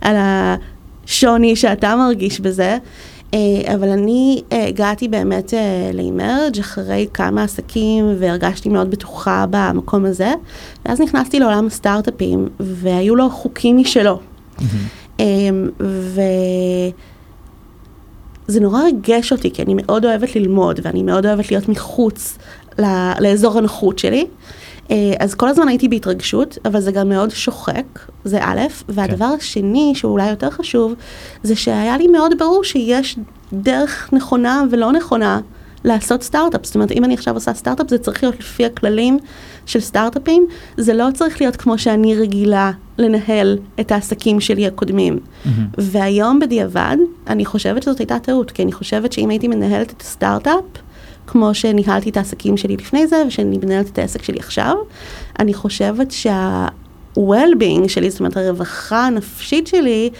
על 0.00 0.16
השוני 0.18 1.56
שאתה 1.56 1.96
מרגיש 1.96 2.40
בזה. 2.40 2.78
אה, 3.34 3.74
אבל 3.74 3.88
אני 3.88 4.42
אה, 4.52 4.66
הגעתי 4.66 5.08
באמת 5.08 5.54
אה, 5.54 5.90
לאימרג' 5.94 6.58
אחרי 6.60 7.06
כמה 7.14 7.42
עסקים 7.42 8.16
והרגשתי 8.18 8.68
מאוד 8.68 8.90
בטוחה 8.90 9.44
במקום 9.50 10.04
הזה, 10.04 10.32
ואז 10.84 11.00
נכנסתי 11.00 11.40
לעולם 11.40 11.66
הסטארט-אפים 11.66 12.48
והיו 12.60 13.16
לו 13.16 13.30
חוקים 13.30 13.76
משלו. 13.76 14.20
אמ, 15.20 15.70
וזה 18.48 18.60
נורא 18.60 18.82
ריגש 18.82 19.32
אותי, 19.32 19.50
כי 19.50 19.62
אני 19.62 19.74
מאוד 19.74 20.04
אוהבת 20.04 20.36
ללמוד, 20.36 20.80
ואני 20.82 21.02
מאוד 21.02 21.26
אוהבת 21.26 21.50
להיות 21.50 21.68
מחוץ 21.68 22.38
ל- 22.78 23.12
לאזור 23.20 23.58
הנוחות 23.58 23.98
שלי. 23.98 24.26
אה, 24.90 24.96
אז 25.20 25.34
כל 25.34 25.48
הזמן 25.48 25.68
הייתי 25.68 25.88
בהתרגשות, 25.88 26.58
אבל 26.64 26.80
זה 26.80 26.92
גם 26.92 27.08
מאוד 27.08 27.30
שוחק, 27.30 27.84
זה 28.24 28.38
א', 28.42 28.60
והדבר 28.88 29.24
השני, 29.24 29.92
שהוא 29.94 30.12
אולי 30.12 30.30
יותר 30.30 30.50
חשוב, 30.50 30.94
זה 31.42 31.56
שהיה 31.56 31.98
לי 31.98 32.06
מאוד 32.06 32.38
ברור 32.38 32.64
שיש 32.64 33.16
דרך 33.52 34.10
נכונה 34.12 34.62
ולא 34.70 34.92
נכונה 34.92 35.40
לעשות 35.84 36.22
סטארט-אפ. 36.22 36.64
זאת 36.64 36.74
אומרת, 36.74 36.92
אם 36.92 37.04
אני 37.04 37.14
עכשיו 37.14 37.34
עושה 37.34 37.54
סטארט-אפ, 37.54 37.90
זה 37.90 37.98
צריך 37.98 38.22
להיות 38.22 38.40
לפי 38.40 38.64
הכללים 38.64 39.18
של 39.66 39.80
סטארט-אפים, 39.80 40.46
זה 40.76 40.94
לא 40.94 41.08
צריך 41.14 41.40
להיות 41.40 41.56
כמו 41.56 41.78
שאני 41.78 42.14
רגילה 42.14 42.70
לנהל 42.98 43.58
את 43.80 43.92
העסקים 43.92 44.40
שלי 44.40 44.66
הקודמים. 44.66 45.18
מהמם. 45.44 45.66
והיום 45.78 46.40
בדיעבד, 46.40 46.96
אני 47.26 47.44
חושבת 47.44 47.82
שזאת 47.82 47.98
הייתה 47.98 48.18
טעות, 48.18 48.50
כי 48.50 48.62
אני 48.62 48.72
חושבת 48.72 49.12
שאם 49.12 49.30
הייתי 49.30 49.48
מנהלת 49.48 49.92
את 49.92 50.00
הסטארט-אפ, 50.02 50.64
כמו 51.26 51.54
שניהלתי 51.54 52.10
את 52.10 52.16
העסקים 52.16 52.56
שלי 52.56 52.76
לפני 52.76 53.06
זה, 53.06 53.22
ושאני 53.26 53.58
מנהלת 53.62 53.88
את 53.88 53.98
העסק 53.98 54.22
שלי 54.22 54.38
עכשיו, 54.38 54.74
אני 55.38 55.54
חושבת 55.54 56.10
שה... 56.10 56.68
well-being 57.18 57.88
שלי, 57.88 58.10
זאת 58.10 58.20
אומרת 58.20 58.36
הרווחה 58.36 59.06
הנפשית 59.06 59.66
שלי, 59.66 60.10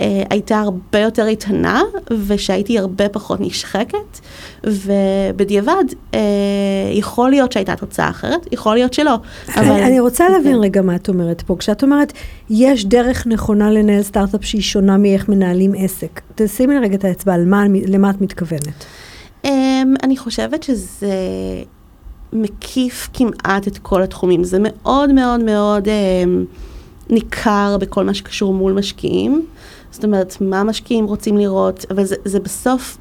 אה, 0.00 0.22
הייתה 0.30 0.58
הרבה 0.60 0.98
יותר 0.98 1.26
איתנה, 1.26 1.82
ושהייתי 2.26 2.78
הרבה 2.78 3.08
פחות 3.08 3.40
נשחקת, 3.40 4.20
ובדיעבד, 4.64 5.84
אה, 6.14 6.20
יכול 6.92 7.30
להיות 7.30 7.52
שהייתה 7.52 7.76
תוצאה 7.76 8.10
אחרת, 8.10 8.46
יכול 8.52 8.74
להיות 8.74 8.92
שלא. 8.94 9.14
אני, 9.56 9.84
אני 9.84 10.00
רוצה 10.00 10.28
להבין 10.28 10.54
כן. 10.54 10.60
רגע 10.60 10.82
מה 10.82 10.94
את 10.94 11.08
אומרת 11.08 11.42
פה. 11.42 11.56
כשאת 11.58 11.82
אומרת, 11.82 12.12
יש 12.50 12.84
דרך 12.84 13.26
נכונה 13.26 13.70
לנהל 13.70 14.02
סטארט-אפ 14.02 14.44
שהיא 14.44 14.62
שונה 14.62 14.96
מאיך 14.96 15.28
מנהלים 15.28 15.72
עסק. 15.78 16.20
תשימי 16.34 16.78
רגע 16.78 16.94
את 16.94 17.04
האצבע, 17.04 17.34
על 17.34 17.44
מה, 17.44 17.64
למה 17.86 18.10
את 18.10 18.20
מתכוונת? 18.20 18.84
Um, 19.44 19.46
אני 20.02 20.16
חושבת 20.16 20.62
שזה 20.62 21.12
מקיף 22.34 23.08
כמעט 23.12 23.68
את 23.68 23.78
כל 23.78 24.02
התחומים. 24.02 24.44
זה 24.44 24.58
מאוד 24.60 25.12
מאוד 25.12 25.42
מאוד 25.42 25.84
um, 25.84 27.10
ניכר 27.10 27.76
בכל 27.80 28.04
מה 28.04 28.14
שקשור 28.14 28.54
מול 28.54 28.72
משקיעים. 28.72 29.46
זאת 29.90 30.04
אומרת, 30.04 30.36
מה 30.40 30.64
משקיעים 30.64 31.04
רוצים 31.04 31.36
לראות, 31.36 31.86
אבל 31.90 32.04
זה, 32.04 32.16
זה 32.24 32.40
בסוף, 32.40 32.98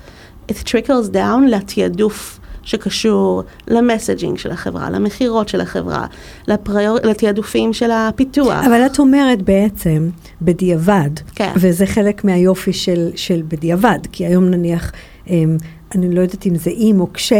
it 0.51 0.55
trickles 0.55 1.13
down 1.13 1.47
לתעדוף 1.47 2.39
שקשור 2.63 3.43
למסג'ינג 3.67 4.37
של 4.37 4.51
החברה, 4.51 4.89
למכירות 4.89 5.49
של 5.49 5.61
החברה, 5.61 6.05
לפריור, 6.47 6.97
לתעדופים 7.03 7.73
של 7.73 7.91
הפיתוח. 7.91 8.65
אבל 8.65 8.85
את 8.85 8.99
אומרת 8.99 9.41
בעצם, 9.41 10.09
בדיעבד, 10.41 11.09
כן. 11.35 11.51
וזה 11.55 11.85
חלק 11.85 12.23
מהיופי 12.23 12.73
של, 12.73 13.09
של 13.15 13.41
בדיעבד, 13.47 13.99
כי 14.11 14.25
היום 14.25 14.45
נניח 14.45 14.91
אמ, 15.27 15.57
אני 15.95 16.15
לא 16.15 16.21
יודעת 16.21 16.45
אם 16.45 16.55
זה 16.55 16.69
אם 16.69 16.97
או 16.99 17.13
כש, 17.13 17.33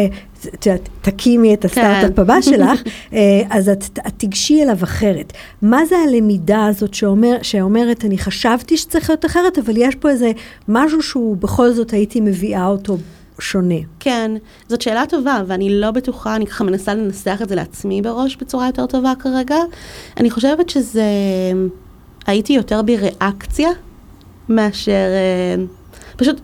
את 0.54 0.66
יודעת, 0.66 0.90
תקימי 1.02 1.54
את 1.54 1.66
הסטארט-אפ 1.66 2.20
הבא 2.20 2.42
שלך, 2.42 2.82
אה, 3.14 3.20
אז 3.50 3.70
את, 3.70 3.84
את 4.08 4.14
תיגשי 4.18 4.64
אליו 4.64 4.78
אחרת. 4.84 5.34
מה 5.62 5.86
זה 5.86 5.96
הלמידה 5.98 6.66
הזאת 6.66 6.94
שאומר, 6.94 7.38
שאומרת, 7.42 8.06
אני 8.06 8.18
חשבתי 8.18 8.78
שצריך 8.78 9.10
להיות 9.10 9.26
אחרת, 9.26 9.58
אבל 9.58 9.74
יש 9.78 9.96
פה 9.96 10.10
איזה 10.10 10.32
משהו 10.68 11.02
שהוא 11.02 11.38
בכל 11.38 11.72
זאת 11.72 11.92
הייתי 11.92 12.22
מביאה 12.22 12.68
אותו 12.68 12.98
שונה. 13.40 13.76
כן, 14.00 14.32
זאת 14.68 14.82
שאלה 14.82 15.04
טובה, 15.10 15.42
ואני 15.48 15.80
לא 15.80 15.92
בטוחה, 15.92 16.36
אני 16.36 16.48
ככה 16.48 16.64
מנסה 16.64 16.94
לנסח 16.94 17.40
את 17.44 17.50
זה 17.50 17.56
לעצמי 17.56 18.02
בראש 18.02 18.36
בצורה 18.36 18.66
יותר 18.66 18.86
טובה 18.86 19.14
כרגע. 19.20 19.58
אני 20.18 20.32
חושבת 20.32 20.70
שזה, 20.70 21.04
הייתי 22.26 22.54
יותר 22.54 22.82
בריאקציה 22.82 23.70
מאשר, 24.50 24.92
אה, 24.92 25.64
פשוט, 26.16 26.42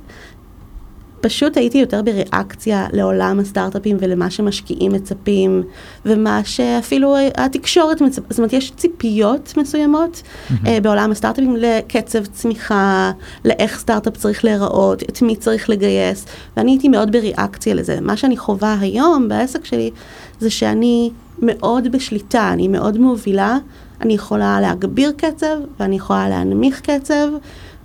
פשוט 1.21 1.57
הייתי 1.57 1.77
יותר 1.77 2.01
בריאקציה 2.01 2.87
לעולם 2.93 3.39
הסטארט-אפים 3.39 3.97
ולמה 3.99 4.29
שמשקיעים 4.29 4.91
מצפים, 4.91 5.63
ומה 6.05 6.41
שאפילו 6.43 7.15
התקשורת 7.37 8.01
מצפה, 8.01 8.25
זאת 8.29 8.39
אומרת, 8.39 8.53
יש 8.53 8.71
ציפיות 8.77 9.53
מסוימות 9.57 10.21
mm-hmm. 10.23 10.53
uh, 10.53 10.67
בעולם 10.81 11.11
הסטארט-אפים 11.11 11.55
לקצב 11.57 12.25
צמיחה, 12.25 13.11
לאיך 13.45 13.79
סטארט-אפ 13.79 14.17
צריך 14.17 14.45
להיראות, 14.45 15.03
את 15.03 15.21
מי 15.21 15.35
צריך 15.35 15.69
לגייס, 15.69 16.25
ואני 16.57 16.71
הייתי 16.71 16.87
מאוד 16.87 17.11
בריאקציה 17.11 17.73
לזה. 17.73 18.01
מה 18.01 18.17
שאני 18.17 18.37
חווה 18.37 18.77
היום 18.79 19.27
בעסק 19.27 19.65
שלי, 19.65 19.91
זה 20.39 20.49
שאני 20.49 21.11
מאוד 21.41 21.91
בשליטה, 21.91 22.49
אני 22.53 22.67
מאוד 22.67 22.97
מובילה, 22.97 23.57
אני 24.01 24.13
יכולה 24.13 24.61
להגביר 24.61 25.11
קצב, 25.17 25.55
ואני 25.79 25.95
יכולה 25.95 26.29
להנמיך 26.29 26.81
קצב, 26.81 27.27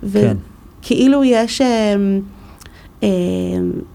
וכאילו 0.03 1.19
כן. 1.19 1.25
יש... 1.25 1.61
Uh, 1.61 1.63
אה, 1.63 1.95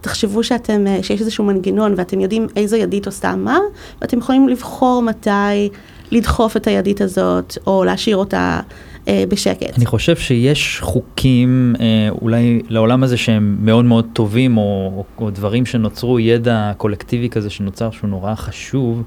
תחשבו 0.00 0.45
שאתם, 0.45 0.87
אה, 0.87 1.02
שיש 1.02 1.21
איזשהו 1.21 1.45
מנגנון 1.45 1.95
ואתם 1.97 2.21
יודעים 2.21 2.47
איזו 2.57 2.76
ידית 2.76 3.07
עושה 3.07 3.37
מה, 3.37 3.59
ואתם 4.00 4.19
יכולים 4.19 4.49
לבחור 4.49 5.02
מתי 5.02 5.69
לדחוף 6.11 6.57
את 6.57 6.66
הידית 6.66 7.00
הזאת, 7.00 7.59
או 7.66 7.85
להשאיר 7.85 8.16
אותה 8.16 8.61
אה, 9.09 9.25
בשקט. 9.28 9.76
אני 9.76 9.87
חושב 9.87 10.16
שיש 10.16 10.80
חוקים 10.80 11.75
אה, 11.80 12.09
אולי 12.23 12.62
לעולם 12.69 13.02
הזה 13.02 13.16
שהם 13.16 13.57
מאוד 13.61 13.85
מאוד 13.85 14.07
טובים, 14.12 14.57
או, 14.57 14.92
או, 14.97 15.25
או 15.25 15.30
דברים 15.30 15.66
שנוצרו, 15.66 16.21
ידע 16.21 16.73
קולקטיבי 16.76 17.28
כזה 17.28 17.50
שנוצר 17.50 17.90
שהוא 17.90 18.11
נורא 18.11 18.35
חשוב. 18.35 19.02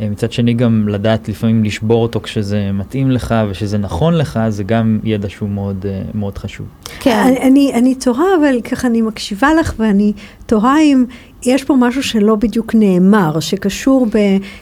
אה, 0.00 0.08
מצד 0.10 0.32
שני 0.32 0.54
גם 0.54 0.88
לדעת 0.88 1.28
לפעמים 1.28 1.64
לשבור 1.64 2.02
אותו 2.02 2.20
כשזה 2.20 2.70
מתאים 2.72 3.10
לך 3.10 3.34
ושזה 3.50 3.78
נכון 3.78 4.14
לך, 4.14 4.40
זה 4.48 4.64
גם 4.64 4.98
ידע 5.04 5.28
שהוא 5.28 5.48
מאוד, 5.48 5.86
אה, 5.88 6.02
מאוד 6.14 6.38
חשוב. 6.38 6.66
כן, 7.00 7.18
אני, 7.26 7.38
אני, 7.42 7.72
אני 7.74 7.94
תוהה, 7.94 8.26
אבל 8.40 8.60
ככה 8.60 8.88
אני 8.88 9.02
מקשיבה 9.02 9.48
לך 9.60 9.74
ואני 9.78 10.12
תוהה 10.46 10.80
אם 10.80 11.04
יש 11.46 11.64
פה 11.64 11.74
משהו 11.78 12.02
שלא 12.02 12.34
בדיוק 12.34 12.74
נאמר, 12.74 13.40
שקשור 13.40 14.06
ב, 14.06 14.18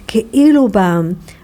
כאילו 0.07 0.69
ב, 0.73 0.79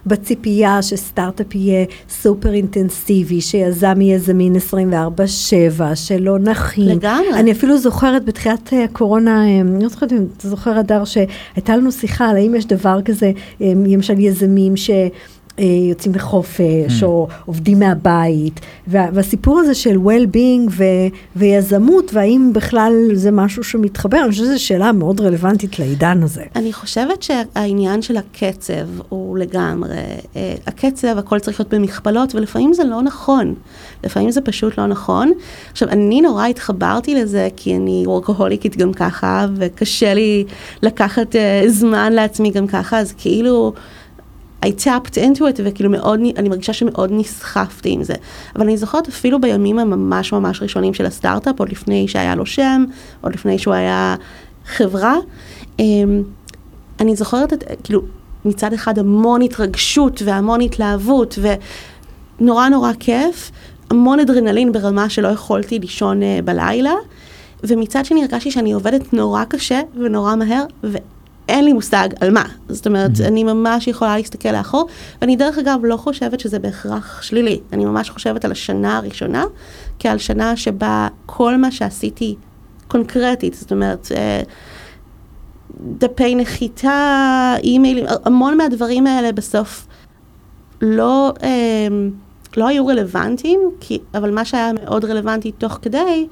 בציפייה 0.05 0.81
שסטארט-אפ 0.81 1.55
יהיה 1.55 1.85
סופר 2.09 2.53
אינטנסיבי, 2.53 3.41
שיזם 3.41 4.01
יהיה 4.01 4.19
זמין 4.19 4.55
24-7, 4.55 5.95
שלא 5.95 6.39
נכין. 6.39 6.89
לגמרי. 6.89 7.33
אני 7.33 7.51
אפילו 7.51 7.77
זוכרת 7.77 8.25
בתחילת 8.25 8.73
הקורונה, 8.83 9.45
אה, 9.45 9.61
אני 9.61 9.83
לא 9.83 9.89
זוכרת 9.89 10.11
אם 10.11 10.25
אתה 10.37 10.47
זוכר, 10.49 10.79
אדר, 10.79 11.05
שהייתה 11.05 11.77
לנו 11.77 11.91
שיחה 11.91 12.29
על 12.29 12.35
האם 12.35 12.55
יש 12.55 12.65
דבר 12.65 13.01
כזה, 13.05 13.31
אה, 13.61 13.73
למשל 13.87 14.19
יזמים 14.19 14.77
ש... 14.77 14.89
אה, 15.59 15.63
יוצאים 15.89 16.15
לחופש, 16.15 17.01
mm. 17.01 17.05
או 17.05 17.27
עובדים 17.45 17.79
מהבית, 17.79 18.59
וה, 18.87 19.05
והסיפור 19.13 19.59
הזה 19.59 19.73
של 19.73 19.95
well-being 19.95 20.69
ו, 20.69 20.83
ויזמות, 21.35 22.13
והאם 22.13 22.51
בכלל 22.53 22.93
זה 23.13 23.31
משהו 23.31 23.63
שמתחבר, 23.63 24.17
אני 24.23 24.31
חושבת 24.31 24.45
שזו 24.45 24.63
שאלה 24.63 24.91
מאוד 24.91 25.21
רלוונטית 25.21 25.79
לעידן 25.79 26.23
הזה. 26.23 26.43
אני 26.55 26.73
חושבת 26.73 27.23
שהעניין 27.23 28.01
של 28.01 28.17
הקצב 28.17 28.73
הוא 29.09 29.37
לגמרי, 29.37 29.95
אה, 30.35 30.55
הקצב, 30.67 31.17
הכל 31.17 31.39
צריך 31.39 31.59
להיות 31.59 31.73
במכפלות, 31.73 32.35
ולפעמים 32.35 32.73
זה 32.73 32.83
לא 32.83 33.01
נכון. 33.01 33.53
לפעמים 34.03 34.31
זה 34.31 34.41
פשוט 34.41 34.77
לא 34.77 34.87
נכון. 34.87 35.31
עכשיו, 35.71 35.89
אני 35.89 36.21
נורא 36.21 36.45
התחברתי 36.45 37.15
לזה, 37.15 37.47
כי 37.55 37.75
אני 37.75 38.03
וורקהוליקית 38.05 38.77
גם 38.77 38.93
ככה, 38.93 39.47
וקשה 39.55 40.13
לי 40.13 40.45
לקחת 40.81 41.35
uh, 41.35 41.67
זמן 41.67 42.13
לעצמי 42.13 42.51
גם 42.51 42.67
ככה, 42.67 42.99
אז 42.99 43.13
כאילו... 43.17 43.73
I 44.65 44.67
tapped 44.67 45.15
into 45.15 45.39
it, 45.39 45.59
וכאילו 45.63 45.89
מאוד, 45.89 46.19
אני 46.37 46.49
מרגישה 46.49 46.73
שמאוד 46.73 47.09
נסחפתי 47.13 47.89
עם 47.89 48.03
זה. 48.03 48.13
אבל 48.55 48.63
אני 48.63 48.77
זוכרת 48.77 49.07
אפילו 49.07 49.41
בימים 49.41 49.79
הממש 49.79 50.33
ממש 50.33 50.61
ראשונים 50.61 50.93
של 50.93 51.05
הסטארט-אפ, 51.05 51.59
עוד 51.59 51.69
לפני 51.69 52.07
שהיה 52.07 52.35
לו 52.35 52.45
שם, 52.45 52.85
עוד 53.21 53.33
לפני 53.33 53.59
שהוא 53.59 53.73
היה 53.73 54.15
חברה, 54.65 55.15
אמ, 55.79 56.23
אני 56.99 57.15
זוכרת 57.15 57.53
את, 57.53 57.63
כאילו, 57.83 58.01
מצד 58.45 58.73
אחד 58.73 58.99
המון 58.99 59.41
התרגשות 59.41 60.21
והמון 60.25 60.61
התלהבות, 60.61 61.39
ונורא 62.39 62.69
נורא 62.69 62.91
כיף, 62.99 63.51
המון 63.89 64.19
אדרנלין 64.19 64.71
ברמה 64.71 65.09
שלא 65.09 65.27
יכולתי 65.27 65.79
לישון 65.79 66.21
uh, 66.21 66.25
בלילה, 66.45 66.93
ומצד 67.63 68.05
שני 68.05 68.21
הרגשתי 68.21 68.51
שאני 68.51 68.71
עובדת 68.71 69.13
נורא 69.13 69.43
קשה 69.43 69.81
ונורא 69.95 70.35
מהר, 70.35 70.63
ו... 70.83 70.97
אין 71.49 71.65
לי 71.65 71.73
מושג 71.73 72.09
על 72.19 72.31
מה. 72.31 72.43
זאת 72.69 72.87
אומרת, 72.87 73.11
mm-hmm. 73.11 73.27
אני 73.27 73.43
ממש 73.43 73.87
יכולה 73.87 74.17
להסתכל 74.17 74.51
לאחור, 74.51 74.87
ואני 75.21 75.35
דרך 75.35 75.57
אגב 75.57 75.79
לא 75.83 75.97
חושבת 75.97 76.39
שזה 76.39 76.59
בהכרח 76.59 77.21
שלילי. 77.21 77.59
אני 77.73 77.85
ממש 77.85 78.09
חושבת 78.09 78.45
על 78.45 78.51
השנה 78.51 78.97
הראשונה, 78.97 79.43
כעל 79.99 80.17
שנה 80.17 80.57
שבה 80.57 81.07
כל 81.25 81.57
מה 81.57 81.71
שעשיתי 81.71 82.35
קונקרטית, 82.87 83.53
זאת 83.53 83.71
אומרת, 83.71 84.11
אה, 84.15 84.41
דפי 85.97 86.35
נחיתה, 86.35 87.55
אימיילים, 87.63 88.05
המון 88.25 88.57
מהדברים 88.57 89.07
האלה 89.07 89.31
בסוף 89.31 89.87
לא, 90.81 91.33
אה, 91.43 91.87
לא 92.57 92.67
היו 92.67 92.87
רלוונטיים, 92.87 93.59
כי, 93.79 93.99
אבל 94.13 94.31
מה 94.31 94.45
שהיה 94.45 94.71
מאוד 94.73 95.05
רלוונטי 95.05 95.51
תוך 95.51 95.79
כדי, 95.81 96.27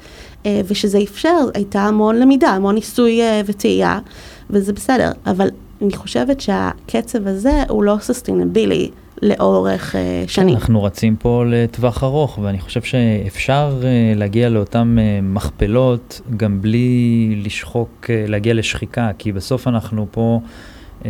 אה, 0.46 0.62
ושזה 0.68 1.00
אפשר, 1.04 1.50
הייתה 1.54 1.82
המון 1.82 2.16
למידה, 2.16 2.50
המון 2.50 2.76
ניסוי 2.76 3.22
וטעייה. 3.46 4.00
וזה 4.50 4.74
בסדר, 4.74 5.12
אבל 5.26 5.50
אני 5.82 5.96
חושבת 5.96 6.42
שהקצב 6.42 7.28
הזה 7.28 7.64
הוא 7.70 7.84
לא 7.84 7.98
סוסטינבילי 8.02 8.90
לאורך 9.22 9.96
uh, 9.96 10.30
שנים. 10.30 10.56
אנחנו 10.56 10.84
רצים 10.84 11.16
פה 11.16 11.44
לטווח 11.48 12.04
ארוך, 12.04 12.40
ואני 12.42 12.60
חושב 12.60 12.82
שאפשר 12.82 13.82
uh, 13.82 13.86
להגיע 14.18 14.50
לאותן 14.50 14.96
uh, 14.98 15.24
מכפלות 15.24 16.22
גם 16.38 16.62
בלי 16.62 17.42
לשחוק, 17.46 17.90
uh, 18.04 18.30
להגיע 18.30 18.54
לשחיקה, 18.54 19.12
כי 19.18 19.32
בסוף 19.32 19.68
אנחנו 19.68 20.08
פה 20.12 20.40
uh, 21.02 21.06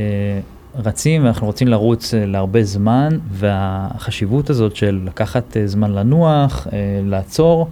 רצים 0.76 1.24
ואנחנו 1.24 1.48
רוצים 1.48 1.68
לרוץ 1.68 2.14
uh, 2.14 2.18
להרבה 2.18 2.64
זמן, 2.64 3.18
והחשיבות 3.32 4.50
הזאת 4.50 4.76
של 4.76 5.00
לקחת 5.06 5.44
uh, 5.54 5.60
זמן 5.66 5.92
לנוח, 5.92 6.68
uh, 6.68 6.72
לעצור, 7.06 7.68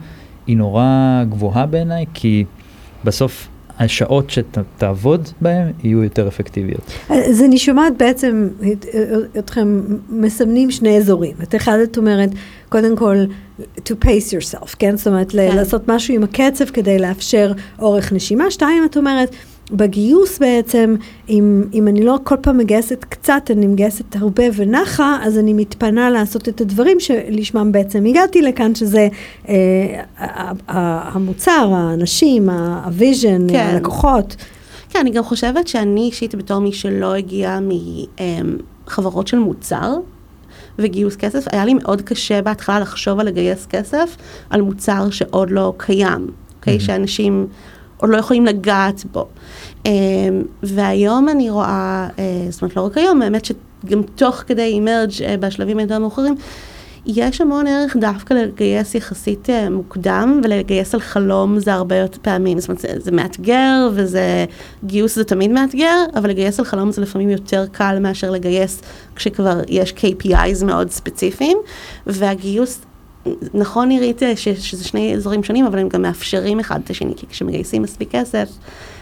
היא 0.47 0.57
נורא 0.57 1.23
גבוהה 1.29 1.65
בעיניי, 1.65 2.05
כי 2.13 2.45
בסוף 3.03 3.47
השעות 3.79 4.29
שתעבוד 4.29 5.29
בהן 5.41 5.71
יהיו 5.83 6.03
יותר 6.03 6.27
אפקטיביות. 6.27 6.91
אז 7.09 7.43
אני 7.43 7.57
שומעת 7.57 7.93
בעצם 7.97 8.49
אתכם 9.39 9.81
מסמנים 10.09 10.71
שני 10.71 10.97
אזורים. 10.97 11.35
את 11.43 11.55
אחד 11.55 11.77
את 11.83 11.97
אומרת, 11.97 12.29
קודם 12.69 12.95
כל, 12.95 13.15
to 13.59 13.93
pace 14.05 14.31
yourself, 14.31 14.75
כן? 14.79 14.97
זאת 14.97 15.07
אומרת, 15.07 15.31
כן. 15.31 15.55
לעשות 15.55 15.87
משהו 15.87 16.13
עם 16.13 16.23
הקצב 16.23 16.65
כדי 16.65 16.99
לאפשר 16.99 17.51
אורך 17.79 18.13
נשימה. 18.13 18.51
שתיים, 18.51 18.85
את 18.85 18.97
אומרת, 18.97 19.35
בגיוס 19.71 20.39
בעצם, 20.39 20.95
אם, 21.29 21.63
אם 21.73 21.87
אני 21.87 22.05
לא 22.05 22.19
כל 22.23 22.35
פעם 22.41 22.57
מגייסת 22.57 23.03
קצת, 23.09 23.51
אני 23.51 23.67
מגייסת 23.67 24.15
הרבה 24.15 24.43
ונחה, 24.55 25.17
אז 25.23 25.37
אני 25.37 25.53
מתפנה 25.53 26.09
לעשות 26.09 26.49
את 26.49 26.61
הדברים 26.61 26.99
שלשמם 26.99 27.71
בעצם 27.71 28.05
הגעתי 28.05 28.41
לכאן, 28.41 28.75
שזה 28.75 29.07
אה, 29.49 30.01
המוצר, 30.67 31.71
האנשים, 31.75 32.49
ה 32.49 32.62
vision, 32.62 33.49
כן. 33.49 33.69
הלקוחות. 33.73 34.35
כן, 34.89 34.99
אני 34.99 35.11
גם 35.11 35.23
חושבת 35.23 35.67
שאני 35.67 36.01
אישית 36.01 36.35
בתור 36.35 36.59
מי 36.59 36.71
שלא 36.71 37.13
הגיעה 37.13 37.59
מחברות 38.87 39.27
של 39.27 39.39
מוצר, 39.39 39.93
וגיוס 40.79 41.15
כסף, 41.15 41.45
היה 41.51 41.65
לי 41.65 41.73
מאוד 41.73 42.01
קשה 42.01 42.41
בהתחלה 42.41 42.79
לחשוב 42.79 43.19
על 43.19 43.27
לגייס 43.27 43.65
כסף 43.65 44.17
על 44.49 44.61
מוצר 44.61 45.09
שעוד 45.09 45.51
לא 45.51 45.73
קיים, 45.77 46.27
אוקיי? 46.59 46.77
Okay? 46.77 46.79
Mm-hmm. 46.79 46.83
שאנשים 46.83 47.47
עוד 47.97 48.09
לא 48.09 48.17
יכולים 48.17 48.45
לגעת 48.45 49.05
בו. 49.11 49.27
אמ, 49.85 49.91
והיום 50.63 51.29
אני 51.29 51.49
רואה, 51.49 52.07
אה, 52.19 52.47
זאת 52.49 52.61
אומרת 52.61 52.75
לא 52.75 52.81
רק 52.81 52.97
היום, 52.97 53.21
האמת 53.21 53.45
שגם 53.45 54.01
תוך 54.15 54.35
כדי 54.35 54.63
Emerge 54.63 55.23
אה, 55.23 55.37
בשלבים 55.37 55.77
היותר 55.77 55.99
מאוחרים, 55.99 56.35
יש 57.05 57.41
המון 57.41 57.67
ערך 57.67 57.97
דווקא 57.97 58.33
לגייס 58.33 58.95
יחסית 58.95 59.49
אה, 59.49 59.69
מוקדם, 59.69 60.41
ולגייס 60.43 60.93
על 60.93 60.99
חלום 60.99 61.59
זה 61.59 61.73
הרבה 61.73 61.95
יותר 61.95 62.17
פעמים, 62.21 62.59
זאת 62.59 62.69
אומרת 62.69 62.81
זה, 62.81 62.87
זה 62.97 63.11
מאתגר, 63.11 63.89
וזה, 63.93 64.45
גיוס 64.83 65.15
זה 65.15 65.23
תמיד 65.23 65.51
מאתגר, 65.51 66.03
אבל 66.15 66.29
לגייס 66.29 66.59
על 66.59 66.65
חלום 66.65 66.91
זה 66.91 67.01
לפעמים 67.01 67.29
יותר 67.29 67.65
קל 67.71 67.97
מאשר 68.01 68.31
לגייס 68.31 68.81
כשכבר 69.15 69.61
יש 69.67 69.93
KPIs 69.97 70.65
מאוד 70.65 70.91
ספציפיים, 70.91 71.57
והגיוס 72.07 72.79
נכון 73.53 73.89
נראית 73.89 74.21
ש, 74.35 74.49
שזה 74.49 74.83
שני 74.83 75.15
אזורים 75.15 75.43
שונים, 75.43 75.65
אבל 75.65 75.79
הם 75.79 75.89
גם 75.89 76.01
מאפשרים 76.01 76.59
אחד 76.59 76.79
את 76.83 76.89
השני, 76.89 77.13
כי 77.15 77.27
כשמגייסים 77.27 77.81
מספיק 77.81 78.11
כסף, 78.11 78.49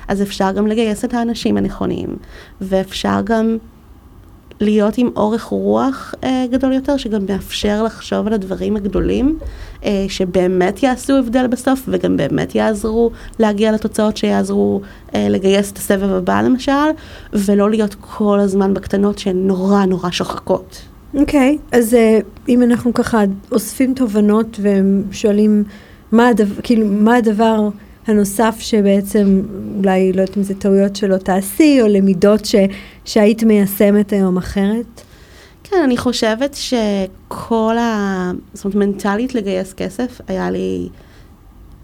אז 0.07 0.21
אפשר 0.21 0.51
גם 0.51 0.67
לגייס 0.67 1.05
את 1.05 1.13
האנשים 1.13 1.57
הנכונים, 1.57 2.15
ואפשר 2.61 3.21
גם 3.23 3.57
להיות 4.59 4.97
עם 4.97 5.09
אורך 5.15 5.43
רוח 5.43 6.15
אה, 6.23 6.45
גדול 6.51 6.73
יותר, 6.73 6.97
שגם 6.97 7.25
מאפשר 7.29 7.83
לחשוב 7.83 8.27
על 8.27 8.33
הדברים 8.33 8.75
הגדולים, 8.75 9.39
אה, 9.85 10.05
שבאמת 10.09 10.83
יעשו 10.83 11.17
הבדל 11.17 11.47
בסוף, 11.47 11.83
וגם 11.87 12.17
באמת 12.17 12.55
יעזרו 12.55 13.11
להגיע 13.39 13.71
לתוצאות 13.71 14.17
שיעזרו 14.17 14.81
אה, 15.15 15.29
לגייס 15.29 15.71
את 15.71 15.77
הסבב 15.77 16.11
הבא 16.13 16.41
למשל, 16.41 16.71
ולא 17.33 17.69
להיות 17.69 17.95
כל 17.99 18.39
הזמן 18.39 18.73
בקטנות 18.73 19.19
שהן 19.19 19.47
נורא 19.47 19.85
נורא 19.85 20.11
שוחקות. 20.11 20.92
אוקיי, 21.13 21.57
okay, 21.61 21.77
אז 21.77 21.93
uh, 21.93 22.23
אם 22.49 22.63
אנחנו 22.63 22.93
ככה 22.93 23.23
אוספים 23.51 23.93
תובנות 23.93 24.59
ושואלים 24.59 25.63
מה, 26.11 26.27
הדבר, 26.27 26.61
כאילו, 26.63 26.87
מה 26.87 27.15
הדבר 27.15 27.69
הנוסף 28.07 28.55
שבעצם, 28.59 29.41
אולי 29.77 30.13
לא 30.13 30.21
יודעת 30.21 30.37
אם 30.37 30.43
זה 30.43 30.53
טעויות 30.55 30.95
שלא 30.95 31.17
תעשי, 31.17 31.81
או 31.81 31.87
למידות 31.87 32.45
ש, 32.45 32.55
שהיית 33.05 33.43
מיישמת 33.43 34.13
היום 34.13 34.37
אחרת? 34.37 35.01
כן, 35.63 35.77
אני 35.83 35.97
חושבת 35.97 36.53
שכל 36.53 37.77
ה... 37.77 38.31
זאת 38.53 38.65
אומרת, 38.65 38.77
מנטלית 38.77 39.35
לגייס 39.35 39.73
כסף, 39.73 40.21
היה 40.27 40.51
לי 40.51 40.89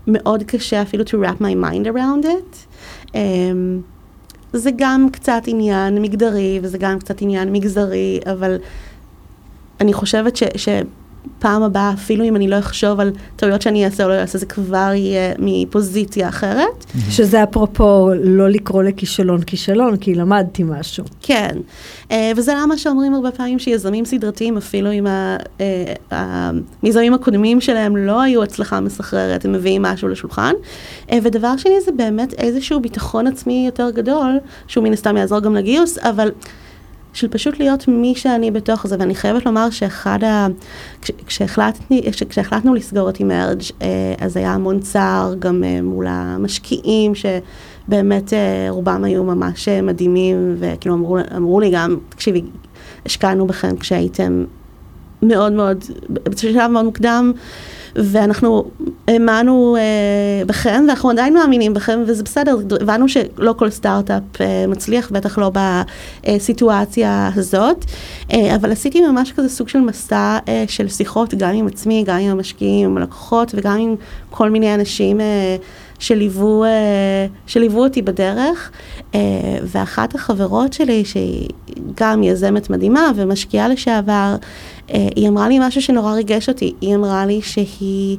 מאוד 0.07 0.43
קשה 0.43 0.81
אפילו 0.81 1.03
to 1.03 1.07
wrap 1.07 1.41
my 1.41 1.63
mind 1.63 1.87
around 1.87 2.25
it. 2.25 2.77
Um, 3.07 3.15
זה 4.53 4.71
גם 4.75 5.07
קצת 5.11 5.41
עניין 5.47 6.01
מגדרי, 6.01 6.59
וזה 6.63 6.77
גם 6.77 6.99
קצת 6.99 7.21
עניין 7.21 7.53
מגזרי, 7.53 8.19
אבל 8.25 8.57
אני 9.81 9.93
חושבת 9.93 10.35
ש... 10.35 10.43
ש 10.55 10.69
פעם 11.39 11.63
הבאה, 11.63 11.93
אפילו 11.93 12.25
אם 12.25 12.35
אני 12.35 12.47
לא 12.47 12.59
אחשוב 12.59 12.99
על 12.99 13.11
טעויות 13.35 13.61
שאני 13.61 13.85
אעשה 13.85 14.03
או 14.03 14.09
לא 14.09 14.13
אעשה, 14.13 14.37
זה 14.37 14.45
כבר 14.45 14.91
יהיה 14.95 15.33
מפוזיציה 15.39 16.29
אחרת. 16.29 16.85
שזה 17.09 17.43
אפרופו 17.43 18.09
לא 18.23 18.49
לקרוא 18.49 18.83
לכישלון 18.83 19.41
כישלון, 19.41 19.97
כי 19.97 20.15
למדתי 20.15 20.63
משהו. 20.63 21.03
כן, 21.21 21.57
אה, 22.11 22.31
וזה 22.35 22.53
למה 22.61 22.77
שאומרים 22.77 23.13
הרבה 23.13 23.31
פעמים 23.31 23.59
שיזמים 23.59 24.05
סדרתיים, 24.05 24.57
אפילו 24.57 24.91
אם 24.91 25.07
אה, 25.07 25.37
המיזמים 26.11 27.13
הקודמים 27.13 27.61
שלהם 27.61 27.97
לא 27.97 28.21
היו 28.21 28.43
הצלחה 28.43 28.79
מסחררת, 28.79 29.45
הם 29.45 29.51
מביאים 29.51 29.81
משהו 29.81 30.07
לשולחן. 30.07 30.53
אה, 31.11 31.17
ודבר 31.23 31.57
שני 31.57 31.81
זה 31.85 31.91
באמת 31.91 32.33
איזשהו 32.33 32.79
ביטחון 32.79 33.27
עצמי 33.27 33.63
יותר 33.65 33.89
גדול, 33.89 34.37
שהוא 34.67 34.83
מן 34.83 34.93
הסתם 34.93 35.17
יעזור 35.17 35.39
גם 35.39 35.55
לגיוס, 35.55 35.97
אבל... 35.97 36.31
של 37.19 37.27
פשוט 37.27 37.59
להיות 37.59 37.87
מי 37.87 38.15
שאני 38.15 38.51
בתוך 38.51 38.87
זה, 38.87 38.95
ואני 38.99 39.15
חייבת 39.15 39.45
לומר 39.45 39.69
שאחד 39.69 40.23
ה... 40.23 40.47
כש, 41.01 41.11
כשהחלטני, 41.27 42.01
כשהחלטנו 42.29 42.73
לסגור 42.73 43.09
את 43.09 43.19
אימרג' 43.19 43.61
אה, 43.81 44.13
אז 44.19 44.37
היה 44.37 44.53
המון 44.53 44.79
צער 44.79 45.35
גם 45.39 45.63
אה, 45.63 45.81
מול 45.81 46.05
המשקיעים, 46.09 47.13
שבאמת 47.15 48.33
אה, 48.33 48.67
רובם 48.69 49.03
היו 49.03 49.23
ממש 49.23 49.67
מדהימים, 49.69 50.55
וכאילו 50.59 50.95
אמרו, 50.95 51.17
אמרו 51.37 51.59
לי 51.59 51.71
גם, 51.71 51.97
תקשיבי, 52.09 52.41
השקענו 53.05 53.47
בכם 53.47 53.77
כשהייתם 53.77 54.45
מאוד 55.21 55.51
מאוד, 55.51 55.83
בשלב 56.09 56.71
מאוד 56.71 56.85
מוקדם. 56.85 57.31
ואנחנו 57.95 58.65
האמנו 59.07 59.75
אה, 59.79 60.45
בכם, 60.45 60.83
ואנחנו 60.87 61.09
עדיין 61.09 61.33
מאמינים 61.33 61.73
בכם, 61.73 61.99
וזה 62.07 62.23
בסדר, 62.23 62.57
הבנו 62.81 63.09
שלא 63.09 63.53
כל 63.57 63.69
סטארט-אפ 63.69 64.41
אה, 64.41 64.65
מצליח, 64.67 65.11
בטח 65.11 65.37
לא 65.37 65.51
בסיטואציה 66.25 67.29
הזאת, 67.35 67.85
אה, 68.33 68.55
אבל 68.55 68.71
עשיתי 68.71 69.01
ממש 69.01 69.31
כזה 69.31 69.49
סוג 69.49 69.69
של 69.69 69.79
מסע 69.79 70.37
אה, 70.47 70.63
של 70.67 70.87
שיחות, 70.87 71.33
גם 71.33 71.53
עם 71.53 71.67
עצמי, 71.67 72.03
גם 72.05 72.17
עם 72.17 72.31
המשקיעים, 72.31 72.89
עם 72.89 72.97
הלקוחות, 72.97 73.51
וגם 73.55 73.77
עם 73.79 73.95
כל 74.29 74.49
מיני 74.49 74.75
אנשים. 74.75 75.21
אה, 75.21 75.55
שליוו, 75.99 76.63
אה, 76.63 77.27
שליוו 77.47 77.83
אותי 77.83 78.01
בדרך, 78.01 78.71
אה, 79.15 79.19
ואחת 79.63 80.15
החברות 80.15 80.73
שלי, 80.73 81.05
שהיא 81.05 81.49
גם 81.95 82.23
יזמת 82.23 82.69
מדהימה 82.69 83.11
ומשקיעה 83.15 83.67
לשעבר, 83.67 84.35
היא 85.15 85.29
אמרה 85.29 85.49
לי 85.49 85.59
משהו 85.61 85.81
שנורא 85.81 86.13
ריגש 86.13 86.49
אותי, 86.49 86.73
היא 86.81 86.95
אמרה 86.95 87.25
לי 87.25 87.41
שהיא 87.41 88.17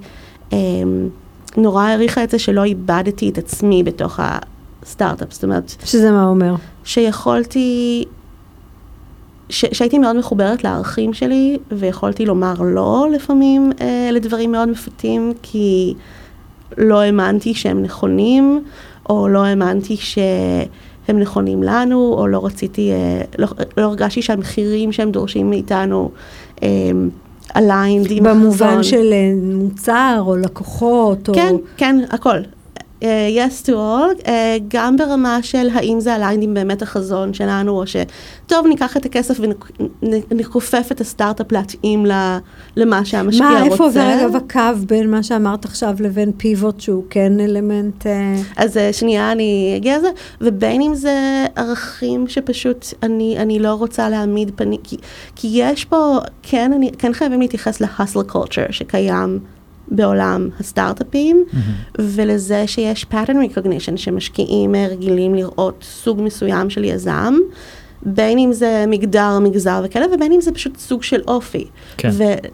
נורא 1.56 1.85
העריכה 1.85 2.24
את 2.24 2.30
זה 2.30 2.38
שלא 2.38 2.64
איבדתי 2.64 3.28
את 3.28 3.38
עצמי 3.38 3.83
בתוך 3.83 4.20
הסטארט-אפ, 4.22 5.33
זאת 5.33 5.44
אומרת... 5.44 5.74
שזה 5.85 6.11
מה 6.11 6.24
אומר? 6.24 6.54
שיכולתי... 6.85 8.04
ש- 9.48 9.64
שהייתי 9.72 9.98
מאוד 9.98 10.16
מחוברת 10.16 10.64
לערכים 10.64 11.12
שלי, 11.12 11.59
ויכולתי 11.72 12.26
לומר 12.26 12.54
לא 12.61 13.09
לפעמים 13.12 13.72
אה, 13.80 14.09
לדברים 14.12 14.52
מאוד 14.52 14.68
מפתים, 14.68 15.33
כי 15.42 15.94
לא 16.78 17.00
האמנתי 17.00 17.54
שהם 17.54 17.83
נכונים, 17.83 18.64
או 19.09 19.28
לא 19.28 19.44
האמנתי 19.44 19.96
שהם 19.96 21.20
נכונים 21.20 21.62
לנו, 21.62 22.14
או 22.18 22.26
לא 22.26 22.46
רציתי, 22.46 22.90
אה, 22.90 23.22
לא, 23.38 23.48
לא 23.76 23.83
הרגשתי 23.83 24.22
שהמחירים 24.22 24.92
שהם 24.92 25.11
דורשים 25.11 25.50
מאיתנו 25.50 26.11
aligned 26.60 28.10
עם 28.10 28.26
החזון. 28.26 28.40
במובן 28.40 28.82
של 28.82 29.12
אה, 29.12 29.32
מוצר 29.42 30.22
או 30.26 30.36
לקוחות 30.36 31.28
או... 31.28 31.34
כן, 31.34 31.54
כן, 31.76 31.96
הכל. 32.10 32.38
Uh, 33.00 33.04
yes 33.36 33.66
to 33.66 33.70
all, 33.70 34.24
uh, 34.24 34.30
גם 34.68 34.96
ברמה 34.96 35.42
של 35.42 35.68
האם 35.72 36.00
זה 36.00 36.16
aligned 36.16 36.42
עם 36.42 36.54
באמת 36.54 36.82
החזון 36.82 37.34
שלנו, 37.34 37.80
או 37.80 37.84
שטוב, 37.86 38.66
ניקח 38.66 38.96
את 38.96 39.06
הכסף 39.06 39.40
ונכופף 40.30 40.88
את 40.92 41.00
הסטארט-אפ 41.00 41.52
להתאים 41.52 42.06
למה 42.76 43.04
שהמשקיע 43.04 43.46
מה, 43.46 43.52
רוצה. 43.52 43.66
מה, 43.66 43.72
איפה 43.72 43.84
עובר 43.84 44.20
אגב 44.20 44.36
הקו 44.36 44.86
בין 44.86 45.10
מה 45.10 45.22
שאמרת 45.22 45.64
עכשיו 45.64 45.94
לבין 46.00 46.32
פיבוט, 46.36 46.80
שהוא 46.80 47.04
כן 47.10 47.40
אלמנט... 47.40 48.06
Uh... 48.06 48.08
אז 48.56 48.76
uh, 48.76 48.80
שנייה, 48.92 49.32
אני 49.32 49.74
אגיע 49.76 49.98
לזה, 49.98 50.10
ובין 50.40 50.82
אם 50.82 50.94
זה 50.94 51.46
ערכים 51.56 52.28
שפשוט 52.28 52.86
אני, 53.02 53.38
אני 53.38 53.58
לא 53.58 53.74
רוצה 53.74 54.08
להעמיד 54.08 54.50
פנים, 54.56 54.80
כי, 54.84 54.96
כי 55.36 55.48
יש 55.52 55.84
פה, 55.84 56.18
כן, 56.42 56.72
אני, 56.72 56.90
כן 56.98 57.12
חייבים 57.12 57.40
להתייחס 57.40 57.80
ל-hustle 57.80 58.32
culture 58.32 58.72
שקיים. 58.72 59.59
בעולם 59.90 60.48
הסטארט-אפים, 60.61 61.44
mm-hmm. 61.46 61.98
ולזה 61.98 62.66
שיש 62.66 63.07
pattern 63.12 63.57
recognition, 63.57 63.96
שמשקיעים 63.96 64.74
רגילים 64.74 65.35
לראות 65.35 65.85
סוג 65.88 66.22
מסוים 66.22 66.70
של 66.70 66.85
יזם, 66.85 67.35
בין 68.03 68.38
אם 68.38 68.53
זה 68.53 68.85
מגדר, 68.88 69.38
מגזר 69.38 69.83
וכאלה, 69.85 70.07
ובין 70.14 70.33
אם 70.33 70.40
זה 70.40 70.53
פשוט 70.53 70.76
סוג 70.79 71.03
של 71.03 71.20
אופי. 71.26 71.66
כן. 71.96 72.11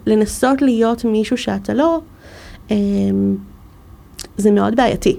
ולנסות 0.07 0.61
להיות 0.61 1.05
מישהו 1.05 1.37
שאתה 1.37 1.73
לא, 1.73 1.99
אמ, 2.71 3.35
זה 4.37 4.51
מאוד 4.51 4.75
בעייתי. 4.75 5.17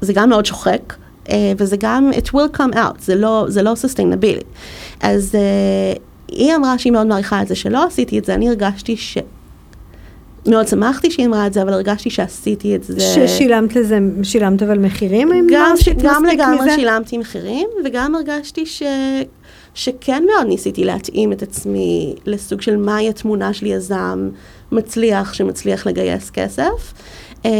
זה 0.00 0.12
גם 0.12 0.28
מאוד 0.28 0.46
שוחק, 0.46 0.94
אה, 1.30 1.52
וזה 1.58 1.76
גם, 1.80 2.10
it 2.12 2.28
will 2.28 2.56
come 2.56 2.74
out, 2.74 3.00
זה 3.00 3.14
לא, 3.14 3.44
זה 3.48 3.62
לא 3.62 3.72
sustainability. 3.72 4.44
אז 5.00 5.34
uh, 5.34 5.98
היא 6.28 6.56
אמרה 6.56 6.78
שהיא 6.78 6.92
מאוד 6.92 7.06
מעריכה 7.06 7.42
את 7.42 7.48
זה 7.48 7.54
שלא 7.54 7.84
עשיתי 7.84 8.18
את 8.18 8.24
זה, 8.24 8.34
אני 8.34 8.48
הרגשתי 8.48 8.96
ש... 8.96 9.18
מאוד 10.48 10.68
שמחתי 10.68 11.10
שהיא 11.10 11.26
אמרה 11.26 11.46
את 11.46 11.52
זה, 11.52 11.62
אבל 11.62 11.72
הרגשתי 11.72 12.10
שעשיתי 12.10 12.76
את 12.76 12.84
זה. 12.84 13.00
ששילמת 13.00 13.76
לזה, 13.76 13.98
שילמת 14.22 14.62
אבל 14.62 14.78
מחירים? 14.78 15.28
גם, 15.52 15.76
ש, 15.76 15.88
גם 15.88 16.24
לגמרי 16.24 16.66
מזה? 16.66 16.74
שילמתי 16.74 17.18
מחירים, 17.18 17.68
וגם 17.84 18.14
הרגשתי 18.14 18.66
ש, 18.66 18.82
שכן 19.74 20.24
מאוד 20.26 20.46
ניסיתי 20.46 20.84
להתאים 20.84 21.32
את 21.32 21.42
עצמי 21.42 22.14
לסוג 22.26 22.60
של 22.60 22.76
מהי 22.76 23.08
התמונה 23.08 23.52
של 23.52 23.66
יזם 23.66 24.30
מצליח, 24.72 25.34
שמצליח 25.34 25.86
לגייס 25.86 26.30
כסף. 26.30 26.94
אמ, 27.44 27.50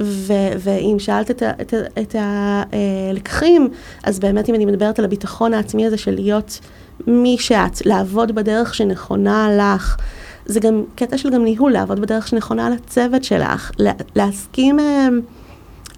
ו- 0.00 0.52
ואם 0.58 0.96
שאלת 0.98 1.30
את, 1.30 1.42
את, 1.42 1.74
את 1.98 2.16
הלקחים, 2.18 3.62
אה, 3.62 4.08
אז 4.08 4.18
באמת 4.18 4.48
אם 4.48 4.54
אני 4.54 4.64
מדברת 4.64 4.98
על 4.98 5.04
הביטחון 5.04 5.54
העצמי 5.54 5.86
הזה 5.86 5.96
של 5.96 6.14
להיות 6.14 6.60
מי 7.06 7.36
שאת, 7.38 7.86
לעבוד 7.86 8.34
בדרך 8.34 8.74
שנכונה 8.74 9.48
לך, 9.58 9.96
זה 10.46 10.60
גם 10.60 10.84
קטע 10.94 11.18
של 11.18 11.30
גם 11.30 11.44
ניהול, 11.44 11.72
לעבוד 11.72 12.00
בדרך 12.00 12.28
שנכונה 12.28 12.70
לצוות 12.70 13.24
שלך, 13.24 13.70
להסכים 14.16 14.80
אה, 14.80 15.08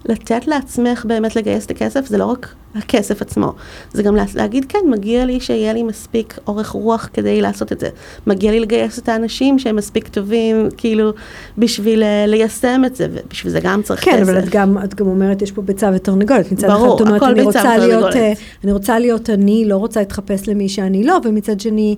לתת 0.05 0.47
לעצמך 0.47 1.05
באמת 1.05 1.35
לגייס 1.35 1.65
את 1.65 1.71
הכסף, 1.71 2.05
זה 2.05 2.17
לא 2.17 2.25
רק 2.25 2.55
הכסף 2.75 3.21
עצמו, 3.21 3.53
זה 3.93 4.03
גם 4.03 4.15
להגיד, 4.35 4.65
כן, 4.69 4.79
מגיע 4.89 5.25
לי 5.25 5.39
שיהיה 5.39 5.73
לי 5.73 5.83
מספיק 5.83 6.39
אורך 6.47 6.69
רוח 6.69 7.09
כדי 7.13 7.41
לעשות 7.41 7.71
את 7.71 7.79
זה. 7.79 7.89
מגיע 8.27 8.51
לי 8.51 8.59
לגייס 8.59 8.99
את 8.99 9.09
האנשים 9.09 9.59
שהם 9.59 9.75
מספיק 9.75 10.07
טובים, 10.07 10.69
כאילו, 10.77 11.11
בשביל 11.57 12.03
אה, 12.03 12.25
ליישם 12.27 12.81
את 12.85 12.95
זה, 12.95 13.07
ובשביל 13.11 13.51
זה 13.51 13.59
גם 13.63 13.81
צריך 13.81 14.05
כן, 14.05 14.11
כסף. 14.11 14.23
כן, 14.23 14.29
אבל 14.29 14.39
את 14.39 14.49
גם, 14.49 14.77
את 14.83 14.95
גם 14.95 15.07
אומרת, 15.07 15.41
יש 15.41 15.51
פה 15.51 15.61
ביצה 15.61 15.91
ותרנגולת. 15.95 16.51
מצד 16.51 16.67
ברור, 16.67 16.95
אחד, 16.95 17.05
אומרת, 17.07 17.21
הכל 17.21 17.33
ביצה 17.33 17.59
ותרנגולת. 17.59 18.15
אה, 18.15 18.33
אני 18.63 18.71
רוצה 18.71 18.99
להיות 18.99 19.29
אני, 19.29 19.65
לא 19.67 19.77
רוצה 19.77 19.99
להתחפש 19.99 20.47
למי 20.47 20.69
שאני 20.69 21.03
לא, 21.03 21.19
ומצד 21.25 21.59
שני... 21.59 21.95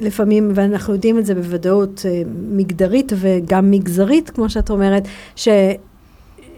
לפעמים, 0.00 0.52
ואנחנו 0.54 0.94
יודעים 0.94 1.18
את 1.18 1.26
זה 1.26 1.34
בוודאות 1.34 2.02
אה, 2.08 2.22
מגדרית 2.50 3.12
וגם 3.16 3.70
מגזרית, 3.70 4.30
כמו 4.30 4.50
שאת 4.50 4.70
אומרת, 4.70 5.08
ש... 5.36 5.48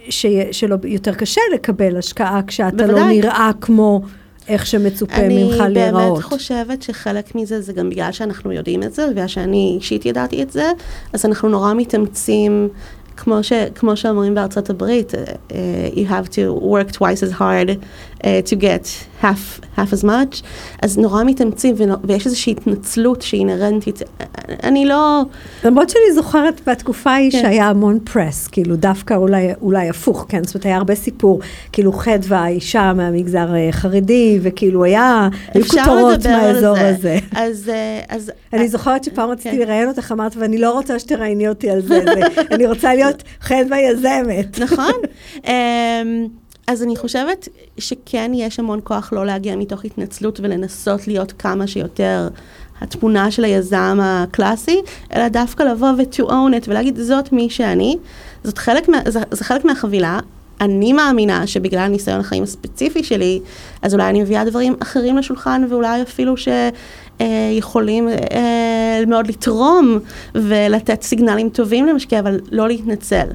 ש... 0.09 0.27
שלא 0.53 0.77
יותר 0.85 1.14
קשה 1.14 1.40
לקבל 1.55 1.96
השקעה 1.96 2.40
כשאתה 2.46 2.77
לא 2.77 2.87
בוודאי. 2.87 3.01
לא 3.01 3.09
נראה 3.09 3.51
כמו 3.61 4.03
איך 4.48 4.66
שמצופה 4.66 5.22
ממך 5.29 5.57
להיראות. 5.68 5.77
אני 5.77 6.11
באמת 6.11 6.22
חושבת 6.22 6.83
שחלק 6.83 7.35
מזה 7.35 7.61
זה 7.61 7.72
גם 7.72 7.90
בגלל 7.90 8.12
שאנחנו 8.12 8.53
יודעים 8.53 8.83
את 8.83 8.94
זה, 8.94 9.07
ובגלל 9.07 9.27
שאני 9.27 9.74
אישית 9.77 10.07
ידעתי 10.07 10.42
את 10.42 10.51
זה, 10.51 10.72
אז 11.12 11.27
אנחנו 11.27 11.48
נורא 11.48 11.74
מתאמצים 11.74 12.68
כמו, 13.19 13.43
ש, 13.43 13.53
כמו 13.75 13.97
שאומרים 13.97 14.35
בארצות 14.35 14.71
הברית, 14.71 15.13
uh, 15.15 15.53
you 15.95 16.11
have 16.11 16.29
to 16.29 16.63
work 16.63 16.97
twice 16.97 17.23
as 17.23 17.41
hard 17.41 17.71
uh, 18.19 18.51
to 18.51 18.57
get 18.57 18.87
half, 19.23 19.61
half 19.77 19.93
as 19.93 20.05
much, 20.05 20.43
אז 20.83 20.99
נורא 20.99 21.25
מתאמצים 21.25 21.75
ויש 22.05 22.27
איזושהי 22.27 22.51
התנצלות 22.51 23.23
שהיא 23.23 23.41
אינהרנטית, 23.41 24.03
אני 24.63 24.87
לא... 24.87 25.23
למרות 25.65 25.91
שאני 25.91 26.13
זוכרת 26.15 26.61
בתקופה 26.69 27.11
ההיא 27.11 27.31
כן. 27.31 27.43
שהיה 27.43 27.69
המון 27.69 27.99
פרס, 28.13 28.47
כאילו 28.47 28.77
דווקא 28.77 29.15
אולי, 29.15 29.49
אולי 29.63 29.89
הפוך, 29.89 30.27
כן, 30.29 30.45
זאת 30.45 30.55
אומרת 30.55 30.67
היה 30.67 30.77
הרבה 30.77 30.95
סיפור, 30.95 31.41
כאילו 31.73 31.93
חדווה, 31.93 32.49
אישה 32.49 32.93
מהמגזר 32.93 33.49
חרדי, 33.71 34.39
וכאילו 34.43 34.85
היה, 34.85 35.29
היו 35.55 35.65
כותרות 35.65 36.27
מהאזור 36.27 36.75
זה. 36.75 36.89
הזה. 36.89 37.19
אז... 37.37 37.71
אז 38.09 38.33
אני 38.53 38.69
זוכרת 38.69 39.05
שפעם 39.05 39.31
רציתי 39.31 39.57
כן. 39.57 39.63
לראיין 39.63 39.89
אותך, 39.89 40.13
אמרת, 40.13 40.37
ואני 40.37 40.59
לא 40.59 40.73
רוצה 40.73 40.99
שתראייני 40.99 41.49
אותי 41.49 41.71
על 41.71 41.81
זה, 41.81 42.05
אני 42.53 42.67
רוצה 42.67 42.95
להיות... 42.95 43.08
להיות 43.09 43.23
חדווה 43.40 43.79
יזמת. 43.81 44.59
נכון. 44.59 44.92
אמ, 45.47 46.27
אז 46.66 46.83
אני 46.83 46.97
חושבת 46.97 47.49
שכן 47.79 48.33
יש 48.35 48.59
המון 48.59 48.81
כוח 48.85 49.12
לא 49.12 49.27
להגיע 49.27 49.57
מתוך 49.57 49.85
התנצלות 49.85 50.40
ולנסות 50.40 51.09
להיות 51.09 51.33
כמה 51.33 51.66
שיותר 51.66 52.29
התמונה 52.81 53.31
של 53.31 53.44
היזם 53.44 53.99
הקלאסי, 54.03 54.81
אלא 55.14 55.29
דווקא 55.29 55.62
לבוא 55.62 55.88
ו-to 55.99 56.29
own 56.29 56.64
it 56.64 56.68
ולהגיד, 56.68 56.97
זאת 56.97 57.33
מי 57.33 57.51
שאני, 57.51 57.97
זאת 58.44 58.59
חלק 58.59 58.88
מה, 58.88 58.99
זה, 59.09 59.21
זה 59.31 59.44
חלק 59.44 59.64
מהחבילה. 59.64 60.21
אני 60.61 60.92
מאמינה 60.92 61.47
שבגלל 61.47 61.88
ניסיון 61.88 62.21
החיים 62.21 62.42
הספציפי 62.42 63.05
שלי, 63.05 63.40
אז 63.83 63.94
אולי 63.94 64.09
אני 64.09 64.23
מביאה 64.23 64.44
דברים 64.44 64.77
אחרים 64.83 65.16
לשולחן, 65.18 65.66
ואולי 65.71 66.03
אפילו 66.03 66.37
ש... 66.37 66.49
אה, 66.49 66.71
אה, 67.21 68.18
מאוד 69.07 69.27
לתרום 69.27 69.99
ולתת 70.35 71.03
סיגנלים 71.03 71.49
טובים 71.49 71.87
למשקיע, 71.87 72.21
אבל 72.21 72.41
לא 72.53 72.69
להתנצל. 72.69 73.27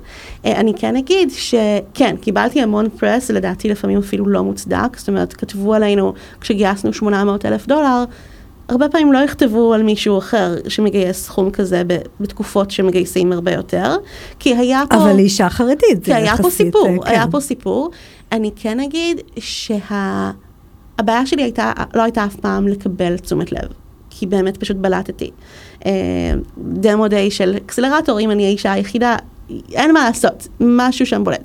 אה, 0.45 0.59
אני 0.59 0.73
כן 0.73 0.95
אגיד 0.95 1.31
שכן, 1.31 2.15
קיבלתי 2.21 2.61
המון 2.61 2.89
פרס, 2.89 3.31
לדעתי 3.31 3.69
לפעמים 3.69 3.97
אפילו 3.97 4.27
לא 4.27 4.43
מוצדק, 4.43 4.97
זאת 4.97 5.09
אומרת, 5.09 5.33
כתבו 5.33 5.73
עלינו 5.73 6.13
כשגייסנו 6.41 6.93
800 6.93 7.45
אלף 7.45 7.67
דולר, 7.67 8.03
הרבה 8.69 8.89
פעמים 8.89 9.13
לא 9.13 9.17
יכתבו 9.17 9.73
על 9.73 9.83
מישהו 9.83 10.17
אחר 10.17 10.55
שמגייס 10.67 11.25
סכום 11.25 11.51
כזה 11.51 11.83
בתקופות 12.19 12.71
שמגייסים 12.71 13.31
הרבה 13.31 13.51
יותר, 13.51 13.97
כי 14.39 14.55
היה 14.55 14.83
פה... 14.89 14.95
אבל 14.95 15.19
אישה 15.19 15.49
חרדית, 15.49 16.05
זה 16.05 16.11
יחסית, 16.11 16.27
היה 16.27 16.37
פה 16.37 16.49
סיפור, 16.49 17.03
כן. 17.03 17.11
היה 17.11 17.25
פה 17.31 17.39
סיפור. 17.39 17.91
אני 18.31 18.51
כן 18.55 18.79
אגיד 18.79 19.21
שה... 19.39 20.31
הבעיה 20.99 21.25
שלי 21.25 21.43
הייתה, 21.43 21.71
לא 21.93 22.03
הייתה 22.03 22.25
אף 22.25 22.35
פעם 22.35 22.67
לקבל 22.67 23.17
תשומת 23.17 23.51
לב, 23.51 23.67
כי 24.19 24.25
באמת 24.25 24.57
פשוט 24.57 24.77
בלטתי. 24.77 25.31
דמו 26.57 27.07
דיי 27.07 27.31
של 27.31 27.57
אקסלרטור, 27.57 28.19
אם 28.19 28.31
אני 28.31 28.45
האישה 28.45 28.71
היחידה, 28.71 29.15
אין 29.71 29.93
מה 29.93 30.03
לעשות, 30.03 30.47
משהו 30.59 31.05
שם 31.05 31.23
בולט. 31.23 31.43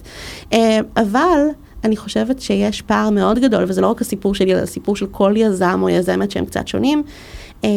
אה, 0.52 0.78
אבל 0.96 1.40
אני 1.84 1.96
חושבת 1.96 2.40
שיש 2.40 2.82
פער 2.82 3.10
מאוד 3.10 3.38
גדול, 3.38 3.64
וזה 3.68 3.80
לא 3.80 3.90
רק 3.90 4.00
הסיפור 4.00 4.34
שלי, 4.34 4.54
זה 4.54 4.62
הסיפור 4.62 4.96
של 4.96 5.06
כל 5.06 5.34
יזם 5.36 5.80
או 5.82 5.88
יזמת 5.88 6.30
שהם 6.30 6.44
קצת 6.44 6.68
שונים. 6.68 7.02
אה, 7.64 7.70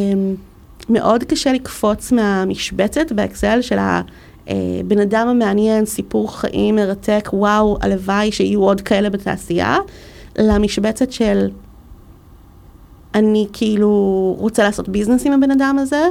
מאוד 0.89 1.23
קשה 1.23 1.53
לקפוץ 1.53 2.11
מהמשבצת 2.11 3.11
באקסל 3.11 3.61
של 3.61 3.77
הבן 3.79 4.97
אה, 4.97 5.03
אדם 5.03 5.27
המעניין, 5.27 5.85
סיפור 5.85 6.39
חיים 6.39 6.75
מרתק, 6.75 7.29
וואו, 7.33 7.77
הלוואי 7.81 8.31
שיהיו 8.31 8.63
עוד 8.63 8.81
כאלה 8.81 9.09
בתעשייה. 9.09 9.77
למשבצת 10.37 11.11
של 11.11 11.47
אני 13.15 13.47
כאילו 13.53 14.35
רוצה 14.39 14.63
לעשות 14.63 14.89
ביזנס 14.89 15.25
עם 15.25 15.33
הבן 15.33 15.51
אדם 15.51 15.77
הזה, 15.79 16.03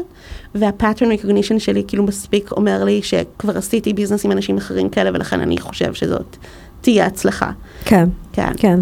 וה-pattern 0.54 1.22
recognition 1.22 1.58
שלי 1.58 1.84
כאילו 1.88 2.04
מספיק 2.04 2.52
אומר 2.52 2.84
לי 2.84 3.02
שכבר 3.02 3.58
עשיתי 3.58 3.92
ביזנס 3.92 4.24
עם 4.24 4.32
אנשים 4.32 4.56
אחרים 4.56 4.88
כאלה, 4.88 5.10
ולכן 5.14 5.40
אני 5.40 5.58
חושב 5.58 5.94
שזאת 5.94 6.36
תהיה 6.80 7.06
הצלחה. 7.06 7.50
כן, 7.84 8.08
כן. 8.32 8.52
כן. 8.56 8.80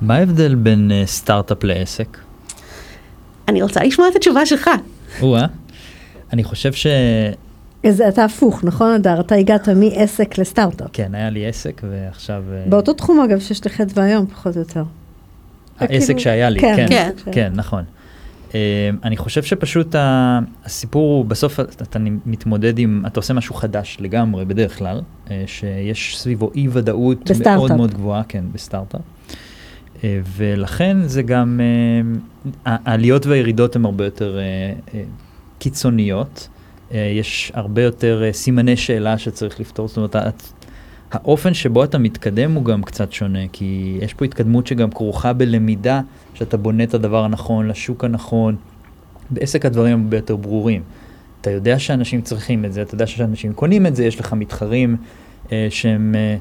מה 0.00 0.16
ההבדל 0.16 0.54
בין 0.54 0.90
uh, 0.90 1.06
סטארט-אפ 1.06 1.64
לעסק? 1.64 2.18
אני 3.48 3.62
רוצה 3.62 3.84
לשמוע 3.84 4.08
את 4.08 4.16
התשובה 4.16 4.46
שלך. 4.46 4.70
או-אה. 5.22 5.46
אני 6.32 6.44
חושב 6.44 6.72
ש... 6.72 6.86
אז 7.84 8.00
אתה 8.00 8.24
הפוך, 8.24 8.64
נכון, 8.64 8.92
אדר? 8.92 9.20
אתה 9.20 9.34
הגעת 9.34 9.68
מעסק 9.68 10.38
לסטארט-אפ. 10.38 10.88
כן, 10.92 11.14
היה 11.14 11.30
לי 11.30 11.46
עסק 11.46 11.82
ועכשיו... 11.90 12.42
אה, 12.52 12.64
באותו 12.66 12.92
תחום, 12.92 13.20
אגב, 13.20 13.40
שיש 13.40 13.66
לך 13.66 13.80
דבר 13.80 14.02
היום, 14.02 14.26
פחות 14.26 14.56
או 14.56 14.60
יותר. 14.60 14.82
העסק 15.80 16.06
כאילו... 16.06 16.20
שהיה 16.20 16.50
לי, 16.50 16.60
כן, 16.60 16.76
כן, 16.76 17.10
כן, 17.24 17.32
כן, 17.32 17.52
נכון. 17.54 17.84
Uh, 18.50 18.52
אני 19.04 19.16
חושב 19.16 19.42
שפשוט 19.42 19.94
הסיפור 20.64 21.16
הוא, 21.16 21.24
בסוף 21.24 21.60
אתה 21.60 21.98
מתמודד 22.26 22.78
עם, 22.78 23.02
אתה 23.06 23.20
עושה 23.20 23.34
משהו 23.34 23.54
חדש 23.54 23.96
לגמרי 24.00 24.44
בדרך 24.44 24.78
כלל, 24.78 25.00
uh, 25.26 25.30
שיש 25.46 26.18
סביבו 26.18 26.50
אי 26.54 26.68
ודאות 26.70 27.30
מאוד 27.46 27.72
מאוד 27.72 27.94
גבוהה, 27.94 28.22
כן, 28.28 28.44
בסטארט-אפ. 28.52 29.00
Uh, 29.00 30.02
ולכן 30.36 30.96
זה 31.02 31.22
גם, 31.22 31.60
uh, 32.44 32.48
העליות 32.64 33.26
והירידות 33.26 33.76
הן 33.76 33.84
הרבה 33.84 34.04
יותר 34.04 34.38
קיצוניות. 35.58 36.48
יש 36.92 37.52
הרבה 37.54 37.82
יותר 37.82 38.22
סימני 38.32 38.76
שאלה 38.76 39.18
שצריך 39.18 39.60
לפתור, 39.60 39.88
זאת 39.88 39.96
אומרת, 39.96 40.16
האופן 41.12 41.54
שבו 41.54 41.84
אתה 41.84 41.98
מתקדם 41.98 42.52
הוא 42.52 42.64
גם 42.64 42.82
קצת 42.82 43.12
שונה, 43.12 43.48
כי 43.52 43.98
יש 44.00 44.14
פה 44.14 44.24
התקדמות 44.24 44.66
שגם 44.66 44.90
כרוכה 44.90 45.32
בלמידה, 45.32 46.00
שאתה 46.34 46.56
בונה 46.56 46.84
את 46.84 46.94
הדבר 46.94 47.24
הנכון 47.24 47.68
לשוק 47.68 48.04
הנכון. 48.04 48.56
בעסק 49.30 49.66
הדברים 49.66 50.04
הרבה 50.04 50.16
יותר 50.16 50.36
ברורים. 50.36 50.82
אתה 51.40 51.50
יודע 51.50 51.78
שאנשים 51.78 52.22
צריכים 52.22 52.64
את 52.64 52.72
זה, 52.72 52.82
אתה 52.82 52.94
יודע 52.94 53.06
שאנשים 53.06 53.52
קונים 53.52 53.86
את 53.86 53.96
זה, 53.96 54.04
יש 54.04 54.20
לך 54.20 54.32
מתחרים 54.32 54.96
אה, 55.52 55.66
שהם... 55.70 56.14
אה, 56.14 56.36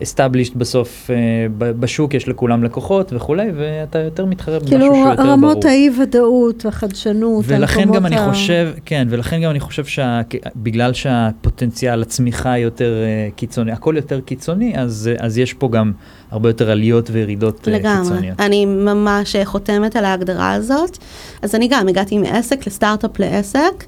established 0.00 0.56
בסוף 0.56 1.10
uh, 1.10 1.12
בשוק, 1.58 2.14
יש 2.14 2.28
לכולם 2.28 2.64
לקוחות 2.64 3.12
וכולי, 3.12 3.46
ואתה 3.56 3.98
יותר 3.98 4.26
מתחרה 4.26 4.58
במשהו 4.58 4.78
כאילו, 4.78 4.84
שהוא 4.84 4.96
יותר 4.96 5.06
ברור. 5.06 5.16
כאילו 5.16 5.30
הרמות 5.30 5.64
האי-ודאות 5.64 6.64
והחדשנות, 6.64 7.44
ולכן 7.48 7.92
גם 7.92 8.04
ה... 8.04 8.08
אני 8.08 8.18
חושב, 8.18 8.72
כן, 8.84 9.06
ולכן 9.10 9.42
גם 9.42 9.50
אני 9.50 9.60
חושב 9.60 9.84
שבגלל 9.84 10.92
שהפוטנציאל 10.92 12.02
הצמיחה 12.02 12.58
יותר 12.58 12.94
uh, 13.30 13.34
קיצוני, 13.36 13.72
הכל 13.72 13.94
יותר 13.96 14.20
קיצוני, 14.20 14.78
אז, 14.78 15.10
uh, 15.18 15.22
אז 15.24 15.38
יש 15.38 15.52
פה 15.52 15.68
גם 15.68 15.92
הרבה 16.30 16.48
יותר 16.48 16.70
עליות 16.70 17.10
וירידות 17.10 17.66
לגמרי. 17.66 18.02
קיצוניות. 18.02 18.40
לגמרי, 18.40 18.46
אני 18.46 18.66
ממש 18.66 19.36
חותמת 19.44 19.96
על 19.96 20.04
ההגדרה 20.04 20.52
הזאת. 20.52 20.98
אז 21.42 21.54
אני 21.54 21.68
גם 21.68 21.88
הגעתי 21.88 22.18
מעסק 22.18 22.66
לסטארט-אפ 22.66 23.18
לעסק. 23.18 23.84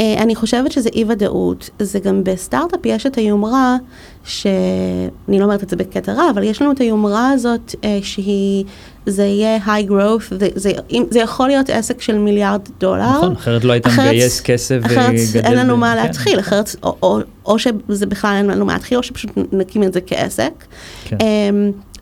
אני 0.00 0.34
חושבת 0.34 0.72
שזה 0.72 0.88
אי-ודאות. 0.94 1.70
זה 1.78 1.98
גם 1.98 2.24
בסטארט-אפ 2.24 2.80
יש 2.84 3.06
את 3.06 3.16
היומרה 3.16 3.76
שאני 4.26 5.38
לא 5.38 5.44
אומרת 5.44 5.62
את 5.62 5.70
זה 5.70 5.76
בקטע 5.76 6.12
רע, 6.12 6.30
אבל 6.30 6.42
יש 6.42 6.62
לנו 6.62 6.72
את 6.72 6.78
היומרה 6.78 7.30
הזאת 7.30 7.74
אה, 7.84 7.98
שהיא, 8.02 8.64
זה 9.06 9.24
יהיה 9.24 9.58
high 9.66 9.90
growth, 9.90 10.34
זה, 10.38 10.48
זה, 10.54 10.72
זה 11.10 11.18
יכול 11.18 11.48
להיות 11.48 11.70
עסק 11.70 12.00
של 12.00 12.18
מיליארד 12.18 12.60
דולר. 12.80 13.10
נכון, 13.16 13.32
אחרת 13.32 13.64
לא 13.64 13.72
היית 13.72 13.86
מגייס 13.86 14.40
כסף 14.40 14.78
וגדל. 14.82 14.94
אחרת 14.94 15.14
אין 15.44 15.58
לנו 15.58 15.76
ב... 15.76 15.80
מה 15.80 15.94
כן. 15.96 16.02
להתחיל, 16.02 16.40
אחרת, 16.40 16.76
או, 16.82 16.96
או, 17.02 17.18
או 17.46 17.58
שזה 17.58 18.06
בכלל 18.06 18.34
אין 18.36 18.46
לנו 18.46 18.64
מה 18.64 18.72
להתחיל, 18.72 18.98
או 18.98 19.02
שפשוט 19.02 19.30
נקים 19.52 19.82
את 19.82 19.92
זה 19.92 20.00
כעסק. 20.00 20.64
כן. 21.04 21.16
אה, 21.20 21.50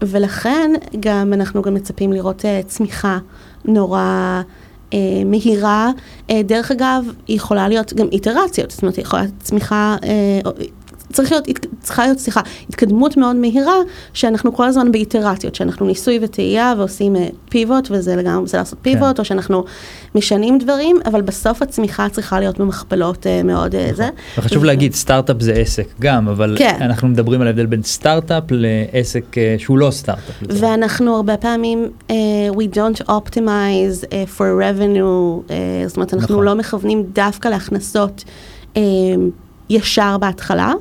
ולכן 0.02 0.70
גם 1.00 1.32
אנחנו 1.32 1.62
גם 1.62 1.74
מצפים 1.74 2.12
לראות 2.12 2.44
אה, 2.44 2.60
צמיחה 2.66 3.18
נורא... 3.64 4.42
אה, 4.92 4.98
מהירה, 5.24 5.90
אה, 6.30 6.42
דרך 6.42 6.70
אגב, 6.70 7.04
היא 7.26 7.36
יכולה 7.36 7.68
להיות 7.68 7.92
גם 7.92 8.06
איטרציות, 8.12 8.70
זאת 8.70 8.82
אומרת, 8.82 8.96
היא 8.96 9.02
יכולה 9.02 9.22
להיות 9.22 9.34
צמיחה, 9.38 9.96
אה, 10.04 10.50
צריך 11.14 11.32
להיות, 11.32 11.48
צריכה 11.80 12.04
להיות, 12.04 12.18
סליחה, 12.18 12.40
התקדמות 12.68 13.16
מאוד 13.16 13.36
מהירה, 13.36 13.76
שאנחנו 14.12 14.54
כל 14.54 14.66
הזמן 14.66 14.92
באיטרציות, 14.92 15.54
שאנחנו 15.54 15.86
ניסוי 15.86 16.18
וטעייה 16.22 16.74
ועושים 16.78 17.16
פיבוט, 17.48 17.90
אה, 17.90 17.96
וזה 17.96 18.16
לגמרי 18.16 18.44
בסדר 18.44 18.60
לעשות 18.60 18.78
פיבוט, 18.82 19.16
כן. 19.16 19.18
או 19.18 19.24
שאנחנו 19.24 19.64
משנים 20.14 20.58
דברים, 20.58 20.96
אבל 21.06 21.22
בסוף 21.22 21.62
הצמיחה 21.62 22.08
צריכה 22.08 22.40
להיות 22.40 22.58
במכפלות 22.58 23.26
uh, 23.26 23.46
מאוד 23.46 23.74
uh, 23.74 23.94
זה. 23.94 24.08
וחשוב 24.38 24.62
ו... 24.62 24.66
להגיד, 24.66 24.94
סטארט-אפ 24.94 25.36
זה 25.40 25.52
עסק 25.52 25.86
גם, 26.00 26.28
אבל 26.28 26.54
כן. 26.58 26.76
אנחנו 26.80 27.08
מדברים 27.08 27.40
על 27.40 27.46
ההבדל 27.46 27.66
בין 27.66 27.82
סטארט-אפ 27.82 28.44
לעסק 28.50 29.24
שהוא 29.58 29.78
לא 29.78 29.90
סטארט-אפ. 29.90 30.34
ואנחנו 30.48 31.16
הרבה 31.16 31.36
פעמים, 31.36 31.88
uh, 32.08 32.12
we 32.52 32.76
don't 32.76 33.06
optimize 33.08 34.04
uh, 34.04 34.38
for 34.38 34.60
revenue, 34.60 35.48
uh, 35.48 35.52
זאת 35.86 35.96
אומרת, 35.96 36.14
אנחנו 36.14 36.34
נכון. 36.34 36.44
לא 36.44 36.54
מכוונים 36.54 37.02
דווקא 37.12 37.48
להכנסות. 37.48 38.24
uh, 38.74 38.78
ישר 39.70 40.18
בהתחלה, 40.18 40.68
אה, 40.68 40.74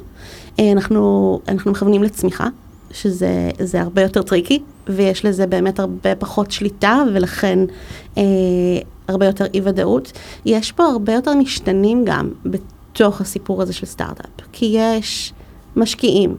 אנחנו, 0.59 1.39
אנחנו 1.47 1.71
מכוונים 1.71 2.03
לצמיחה, 2.03 2.47
שזה 2.91 3.81
הרבה 3.81 4.01
יותר 4.01 4.21
tricky, 4.21 4.59
ויש 4.87 5.25
לזה 5.25 5.47
באמת 5.47 5.79
הרבה 5.79 6.15
פחות 6.15 6.51
שליטה, 6.51 7.03
ולכן 7.13 7.59
אה, 8.17 8.23
הרבה 9.07 9.25
יותר 9.25 9.45
אי 9.53 9.61
ודאות. 9.63 10.11
יש 10.45 10.71
פה 10.71 10.83
הרבה 10.83 11.13
יותר 11.13 11.33
משתנים 11.33 12.05
גם 12.05 12.29
בתוך 12.45 13.21
הסיפור 13.21 13.61
הזה 13.61 13.73
של 13.73 13.85
סטארט-אפ, 13.85 14.45
כי 14.51 14.65
יש 14.77 15.33
משקיעים, 15.75 16.35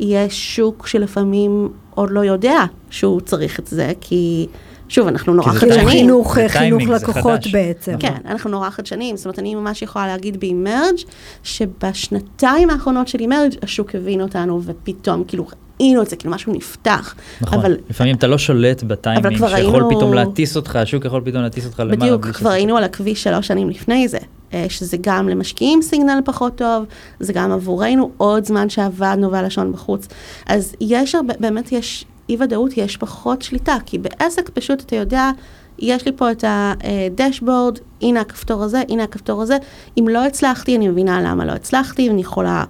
יש 0.00 0.56
שוק 0.56 0.86
שלפעמים 0.86 1.68
עוד 1.94 2.10
לא 2.10 2.20
יודע 2.20 2.64
שהוא 2.90 3.20
צריך 3.20 3.60
את 3.60 3.66
זה, 3.66 3.92
כי 4.00 4.46
שוב, 4.88 5.06
אנחנו 5.08 5.34
נורא 5.34 5.52
זה. 5.52 5.58
חינוך, 5.88 6.34
זה 6.34 6.48
חינוך 6.48 6.82
זה 6.86 6.92
לקוחות. 6.94 7.40
בעצם. 7.52 7.92
נכון. 7.92 8.00
כן, 8.10 8.14
אנחנו 8.28 8.50
נורא 8.50 8.70
חדשניים, 8.70 9.16
זאת 9.16 9.26
אומרת, 9.26 9.38
אני 9.38 9.54
ממש 9.54 9.82
יכולה 9.82 10.06
להגיד 10.06 10.40
ב 10.40 10.48
Emerge 10.48 10.96
שבשנתיים 11.42 12.70
האחרונות 12.70 13.08
של 13.08 13.20
אימרג' 13.20 13.54
השוק 13.62 13.94
הבין 13.94 14.20
אותנו, 14.20 14.60
ופתאום 14.64 15.24
כאילו 15.28 15.46
ראינו 15.80 16.02
את 16.02 16.10
זה, 16.10 16.16
כאילו 16.16 16.34
משהו 16.34 16.52
נפתח. 16.52 17.14
נכון, 17.40 17.58
אבל 17.58 17.76
לפעמים 17.90 18.16
אתה 18.16 18.26
לא 18.26 18.38
שולט 18.38 18.82
בטיימינג 18.82 19.36
כבר 19.36 19.48
שיכול 19.56 19.72
ראינו- 19.82 19.96
פתאום 19.96 20.14
להטיס 20.14 20.56
אותך, 20.56 20.76
השוק 20.76 21.04
יכול 21.04 21.20
פתאום 21.24 21.42
להטיס 21.42 21.66
אותך 21.66 21.80
למעלה. 21.80 21.96
בדיוק, 21.96 22.26
כבר 22.26 22.50
היינו 22.50 22.76
על 22.76 22.84
הכביש 22.84 23.22
שלוש 23.22 23.46
שנים 23.46 23.70
לפני 23.70 24.08
זה, 24.08 24.18
אה, 24.54 24.66
שזה 24.68 24.96
גם 25.00 25.28
למשקיעים 25.28 25.82
סיגנל 25.82 26.18
פחות 26.24 26.56
טוב, 26.56 26.84
זה 27.20 27.32
גם 27.32 27.52
עבורנו 27.52 28.10
עוד 28.16 28.44
זמן 28.44 28.68
שעבדנו 28.68 29.32
והלשון 29.32 29.72
בחוץ. 29.72 30.08
אז 30.46 30.74
יש 30.80 31.14
הרבה, 31.14 31.34
באמת 31.40 31.72
יש 31.72 32.04
אי 32.28 32.36
ודאות, 32.40 32.76
יש 32.76 32.96
פחות 32.96 33.42
שליטה, 33.42 33.76
כי 33.86 33.98
בעסק 33.98 34.48
פשוט 34.48 34.80
אתה 34.80 34.96
יודע, 34.96 35.30
יש 35.78 36.06
לי 36.06 36.12
פה 36.16 36.30
את 36.30 36.44
הדשבורד, 36.46 37.78
הנה 38.02 38.20
הכפתור 38.20 38.62
הזה, 38.62 38.82
הנה 38.88 39.02
הכפתור 39.02 39.42
הזה, 39.42 39.56
אם 39.98 40.08
לא 40.08 40.24
הצלחתי, 40.24 40.76
אני 40.76 40.88
מבינה 40.88 41.20
למה 41.22 41.44
לא 41.44 41.52
הצלחתי, 41.52 42.08
ואני 42.08 42.20
יכולה 42.20 42.64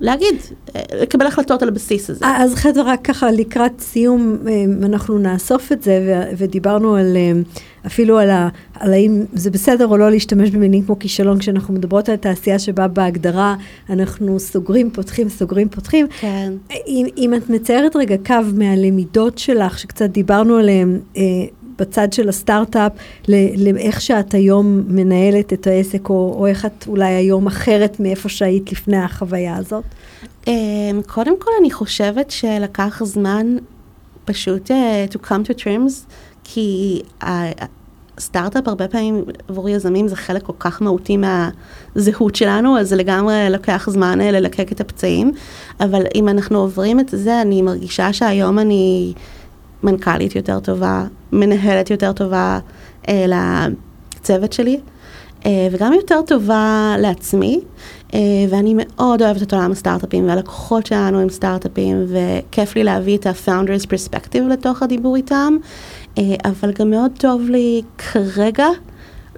להגיד, 0.00 0.34
אה, 0.76 0.82
לקבל 1.02 1.26
החלטות 1.26 1.62
על 1.62 1.68
הבסיס 1.68 2.10
הזה. 2.10 2.26
אז 2.26 2.54
חדווה, 2.54 2.92
רק 2.92 3.04
ככה 3.04 3.30
לקראת 3.30 3.80
סיום, 3.80 4.36
אה, 4.48 4.64
אנחנו 4.86 5.18
נאסוף 5.18 5.72
את 5.72 5.82
זה, 5.82 6.24
ודיברנו 6.36 6.96
על, 6.96 7.16
אה, 7.16 7.32
אפילו 7.86 8.18
על, 8.18 8.30
ה, 8.30 8.48
על 8.80 8.92
האם 8.92 9.24
זה 9.32 9.50
בסדר 9.50 9.86
או 9.86 9.96
לא 9.96 10.10
להשתמש 10.10 10.50
במילים 10.50 10.82
כמו 10.82 10.98
כישלון, 10.98 11.38
כשאנחנו 11.38 11.74
מדברות 11.74 12.08
על 12.08 12.16
תעשייה 12.16 12.58
שבה 12.58 12.88
בהגדרה 12.88 13.56
אנחנו 13.90 14.40
סוגרים, 14.40 14.90
פותחים, 14.90 15.28
סוגרים, 15.28 15.68
פותחים. 15.68 16.06
כן. 16.20 16.52
אם, 16.86 17.06
אם 17.16 17.34
את 17.34 17.50
מציירת 17.50 17.96
רגע 17.96 18.16
קו 18.26 18.34
מהלמידות 18.54 19.38
שלך, 19.38 19.78
שקצת 19.78 20.10
דיברנו 20.10 20.56
עליהן 20.56 21.00
אה, 21.16 21.22
בצד 21.80 22.12
של 22.12 22.28
הסטארט-אפ, 22.28 22.92
לאיך 23.28 24.00
שאת 24.00 24.34
היום 24.34 24.82
מנהלת 24.88 25.52
את 25.52 25.66
העסק, 25.66 26.08
או, 26.08 26.34
או 26.38 26.46
איך 26.46 26.66
את 26.66 26.84
אולי 26.86 27.12
היום 27.12 27.46
אחרת 27.46 28.00
מאיפה 28.00 28.28
שהיית 28.28 28.72
לפני 28.72 28.96
החוויה 28.96 29.56
הזאת? 29.56 29.84
Um, 30.44 30.48
קודם 31.06 31.40
כל 31.40 31.50
אני 31.60 31.70
חושבת 31.70 32.30
שלקח 32.30 33.02
זמן 33.04 33.56
פשוט 34.24 34.70
uh, 34.70 35.14
to 35.14 35.18
come 35.26 35.48
to 35.48 35.62
terms, 35.62 36.12
כי 36.44 37.02
הסטארט-אפ 38.18 38.68
הרבה 38.68 38.88
פעמים 38.88 39.24
עבור 39.48 39.68
יזמים 39.68 40.08
זה 40.08 40.16
חלק 40.16 40.42
כל 40.42 40.52
כך 40.58 40.82
מהותי 40.82 41.16
מהזהות 41.16 42.36
שלנו, 42.36 42.78
אז 42.78 42.88
זה 42.88 42.96
לגמרי 42.96 43.46
לוקח 43.50 43.88
זמן 43.90 44.20
אה, 44.20 44.30
ללקק 44.30 44.72
את 44.72 44.80
הפצעים, 44.80 45.32
אבל 45.80 46.02
אם 46.14 46.28
אנחנו 46.28 46.58
עוברים 46.58 47.00
את 47.00 47.08
זה, 47.12 47.42
אני 47.42 47.62
מרגישה 47.62 48.12
שהיום 48.12 48.58
אני 48.58 49.12
מנכ"לית 49.82 50.36
יותר 50.36 50.60
טובה, 50.60 51.04
מנהלת 51.32 51.90
יותר 51.90 52.12
טובה 52.12 52.58
uh, 53.02 53.10
לצוות 54.20 54.52
שלי. 54.52 54.80
אה, 55.46 55.68
וגם 55.70 55.92
יותר 55.92 56.22
טובה 56.26 56.94
לעצמי, 56.98 57.60
אה, 58.14 58.20
ואני 58.50 58.74
מאוד 58.76 59.22
אוהבת 59.22 59.42
את 59.42 59.52
עולם 59.52 59.72
הסטארט-אפים, 59.72 60.28
והלקוחות 60.28 60.86
שלנו 60.86 61.20
הם 61.20 61.28
סטארט-אפים, 61.28 62.06
וכיף 62.08 62.76
לי 62.76 62.84
להביא 62.84 63.16
את 63.16 63.26
ה-founders 63.26 63.86
perspective 63.86 64.42
לתוך 64.50 64.82
הדיבור 64.82 65.16
איתם, 65.16 65.56
אה, 66.18 66.22
אבל 66.44 66.72
גם 66.72 66.90
מאוד 66.90 67.10
טוב 67.18 67.42
לי 67.50 67.82
כרגע 67.98 68.66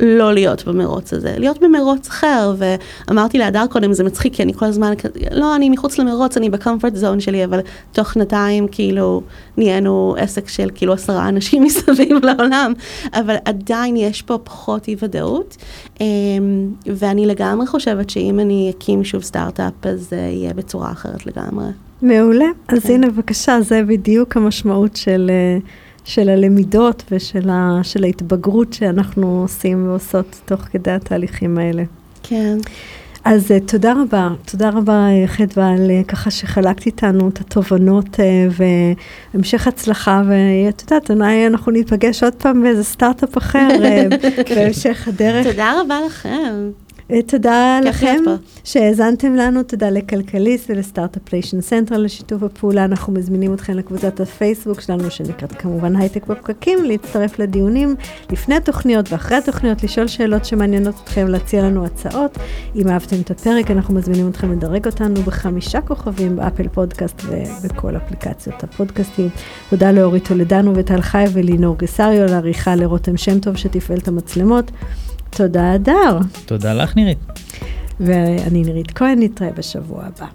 לא 0.02 0.32
להיות 0.32 0.64
במרוץ 0.64 1.12
הזה, 1.12 1.34
להיות 1.38 1.58
במרוץ 1.58 2.08
אחר, 2.08 2.54
ואמרתי 2.58 3.38
להדר 3.38 3.64
קודם, 3.70 3.92
זה 3.92 4.04
מצחיק, 4.04 4.34
כי 4.34 4.42
אני 4.42 4.54
כל 4.54 4.66
הזמן, 4.66 4.92
לא, 5.30 5.56
אני 5.56 5.70
מחוץ 5.70 5.98
למרוץ, 5.98 6.36
אני 6.36 6.50
בקומפורט 6.50 6.94
זון 6.96 7.20
שלי, 7.20 7.44
אבל 7.44 7.60
תוך 7.92 8.12
שנתיים, 8.12 8.68
כאילו, 8.68 9.22
נהיינו 9.56 10.14
עסק 10.18 10.48
של 10.48 10.70
כאילו 10.74 10.92
עשרה 10.92 11.28
אנשים 11.28 11.62
מסביב 11.64 12.24
לעולם, 12.24 12.72
אבל 13.12 13.36
עדיין 13.44 13.96
יש 13.96 14.22
פה 14.22 14.38
פחות 14.44 14.88
אי 14.88 14.96
ודאות, 15.02 15.56
אמ, 16.00 16.06
ואני 16.86 17.26
לגמרי 17.26 17.66
חושבת 17.66 18.10
שאם 18.10 18.40
אני 18.40 18.72
אקים 18.76 19.04
שוב 19.04 19.22
סטארט-אפ, 19.22 19.86
אז 19.86 20.06
זה 20.10 20.16
יהיה 20.16 20.54
בצורה 20.54 20.92
אחרת 20.92 21.26
לגמרי. 21.26 21.66
מעולה. 22.02 22.46
אז 22.68 22.82
כן. 22.82 22.92
הנה, 22.92 23.10
בבקשה, 23.10 23.60
זה 23.60 23.82
בדיוק 23.86 24.36
המשמעות 24.36 24.96
של, 24.96 25.30
אה, 25.30 25.58
של 26.04 26.28
הלמידות 26.28 27.04
ושל 27.10 27.50
ה, 27.50 27.80
של 27.82 28.04
ההתבגרות 28.04 28.72
שאנחנו 28.72 29.42
עושים 29.42 29.88
ועושות 29.88 30.40
תוך 30.44 30.60
כדי 30.60 30.90
התהליכים 30.90 31.58
האלה. 31.58 31.82
כן. 32.22 32.58
אז 33.24 33.50
uh, 33.50 33.70
תודה 33.70 33.92
רבה, 34.02 34.28
תודה 34.50 34.70
רבה 34.70 35.06
uh, 35.08 35.28
חדווה 35.28 35.70
על 35.70 35.90
uh, 35.90 36.06
ככה 36.08 36.30
שחלקת 36.30 36.86
איתנו 36.86 37.28
את 37.28 37.40
התובנות 37.40 38.16
uh, 38.16 38.62
והמשך 39.34 39.66
הצלחה, 39.66 40.22
ואת 40.28 40.82
יודעת, 40.82 41.10
אולי 41.10 41.46
אנחנו 41.46 41.72
ניפגש 41.72 42.22
עוד 42.22 42.34
פעם 42.34 42.62
באיזה 42.62 42.84
סטארט-אפ 42.84 43.38
אחר 43.38 43.68
uh, 43.70 44.14
בהמשך 44.54 45.08
הדרך. 45.08 45.46
תודה 45.46 45.80
רבה 45.80 46.00
לכם. 46.06 46.70
Uh, 47.12 47.14
תודה 47.26 47.80
לכם 47.84 48.18
שהאזנתם 48.64 49.34
לנו, 49.34 49.62
תודה 49.62 49.90
לכלכליסט 49.90 50.70
ול 50.70 50.83
Start-Up 50.83 51.32
Nation 51.32 51.60
Central 51.60 52.04
לשיתוף 52.04 52.42
הפעולה, 52.42 52.84
אנחנו 52.84 53.12
מזמינים 53.12 53.54
אתכם 53.54 53.72
לקבוצת 53.72 54.20
הפייסבוק 54.20 54.80
שלנו 54.80 55.10
שנקראת 55.10 55.52
כמובן 55.52 55.96
הייטק 55.96 56.26
בפקקים, 56.26 56.84
להצטרף 56.84 57.38
לדיונים 57.38 57.94
לפני 58.30 58.54
התוכניות 58.54 59.12
ואחרי 59.12 59.36
התוכניות, 59.36 59.82
לשאול 59.84 60.06
שאלות 60.06 60.44
שמעניינות 60.44 60.94
אתכם, 61.04 61.28
להציע 61.28 61.62
לנו 61.62 61.84
הצעות. 61.84 62.38
אם 62.76 62.88
אהבתם 62.88 63.20
את 63.20 63.30
הפרק, 63.30 63.70
אנחנו 63.70 63.94
מזמינים 63.94 64.28
אתכם 64.28 64.52
לדרג 64.52 64.86
אותנו 64.86 65.22
בחמישה 65.22 65.80
כוכבים 65.80 66.36
באפל 66.36 66.68
פודקאסט 66.68 67.22
ובכל 67.28 67.96
אפליקציות 67.96 68.64
הפודקאסטים. 68.64 69.28
תודה 69.70 69.92
לאורית 69.92 70.28
טולדנו 70.28 70.72
וטל 70.76 71.00
חי 71.00 71.24
ולינור 71.32 71.78
גסריו, 71.78 72.26
לעריכה 72.26 72.74
לרותם 72.74 73.16
שם 73.16 73.40
טוב 73.40 73.56
שתפעל 73.56 73.98
את 73.98 74.08
המצלמות. 74.08 74.70
תודה, 75.36 75.72
הדר. 75.72 76.18
תודה 76.46 76.74
לך 76.74 76.96
נירית. 76.96 77.18
ואני 78.00 78.62
נירית 78.62 78.90
כהן, 78.90 79.22
נתראה 79.22 79.50
בשבוע 79.50 80.04
הבא. 80.04 80.26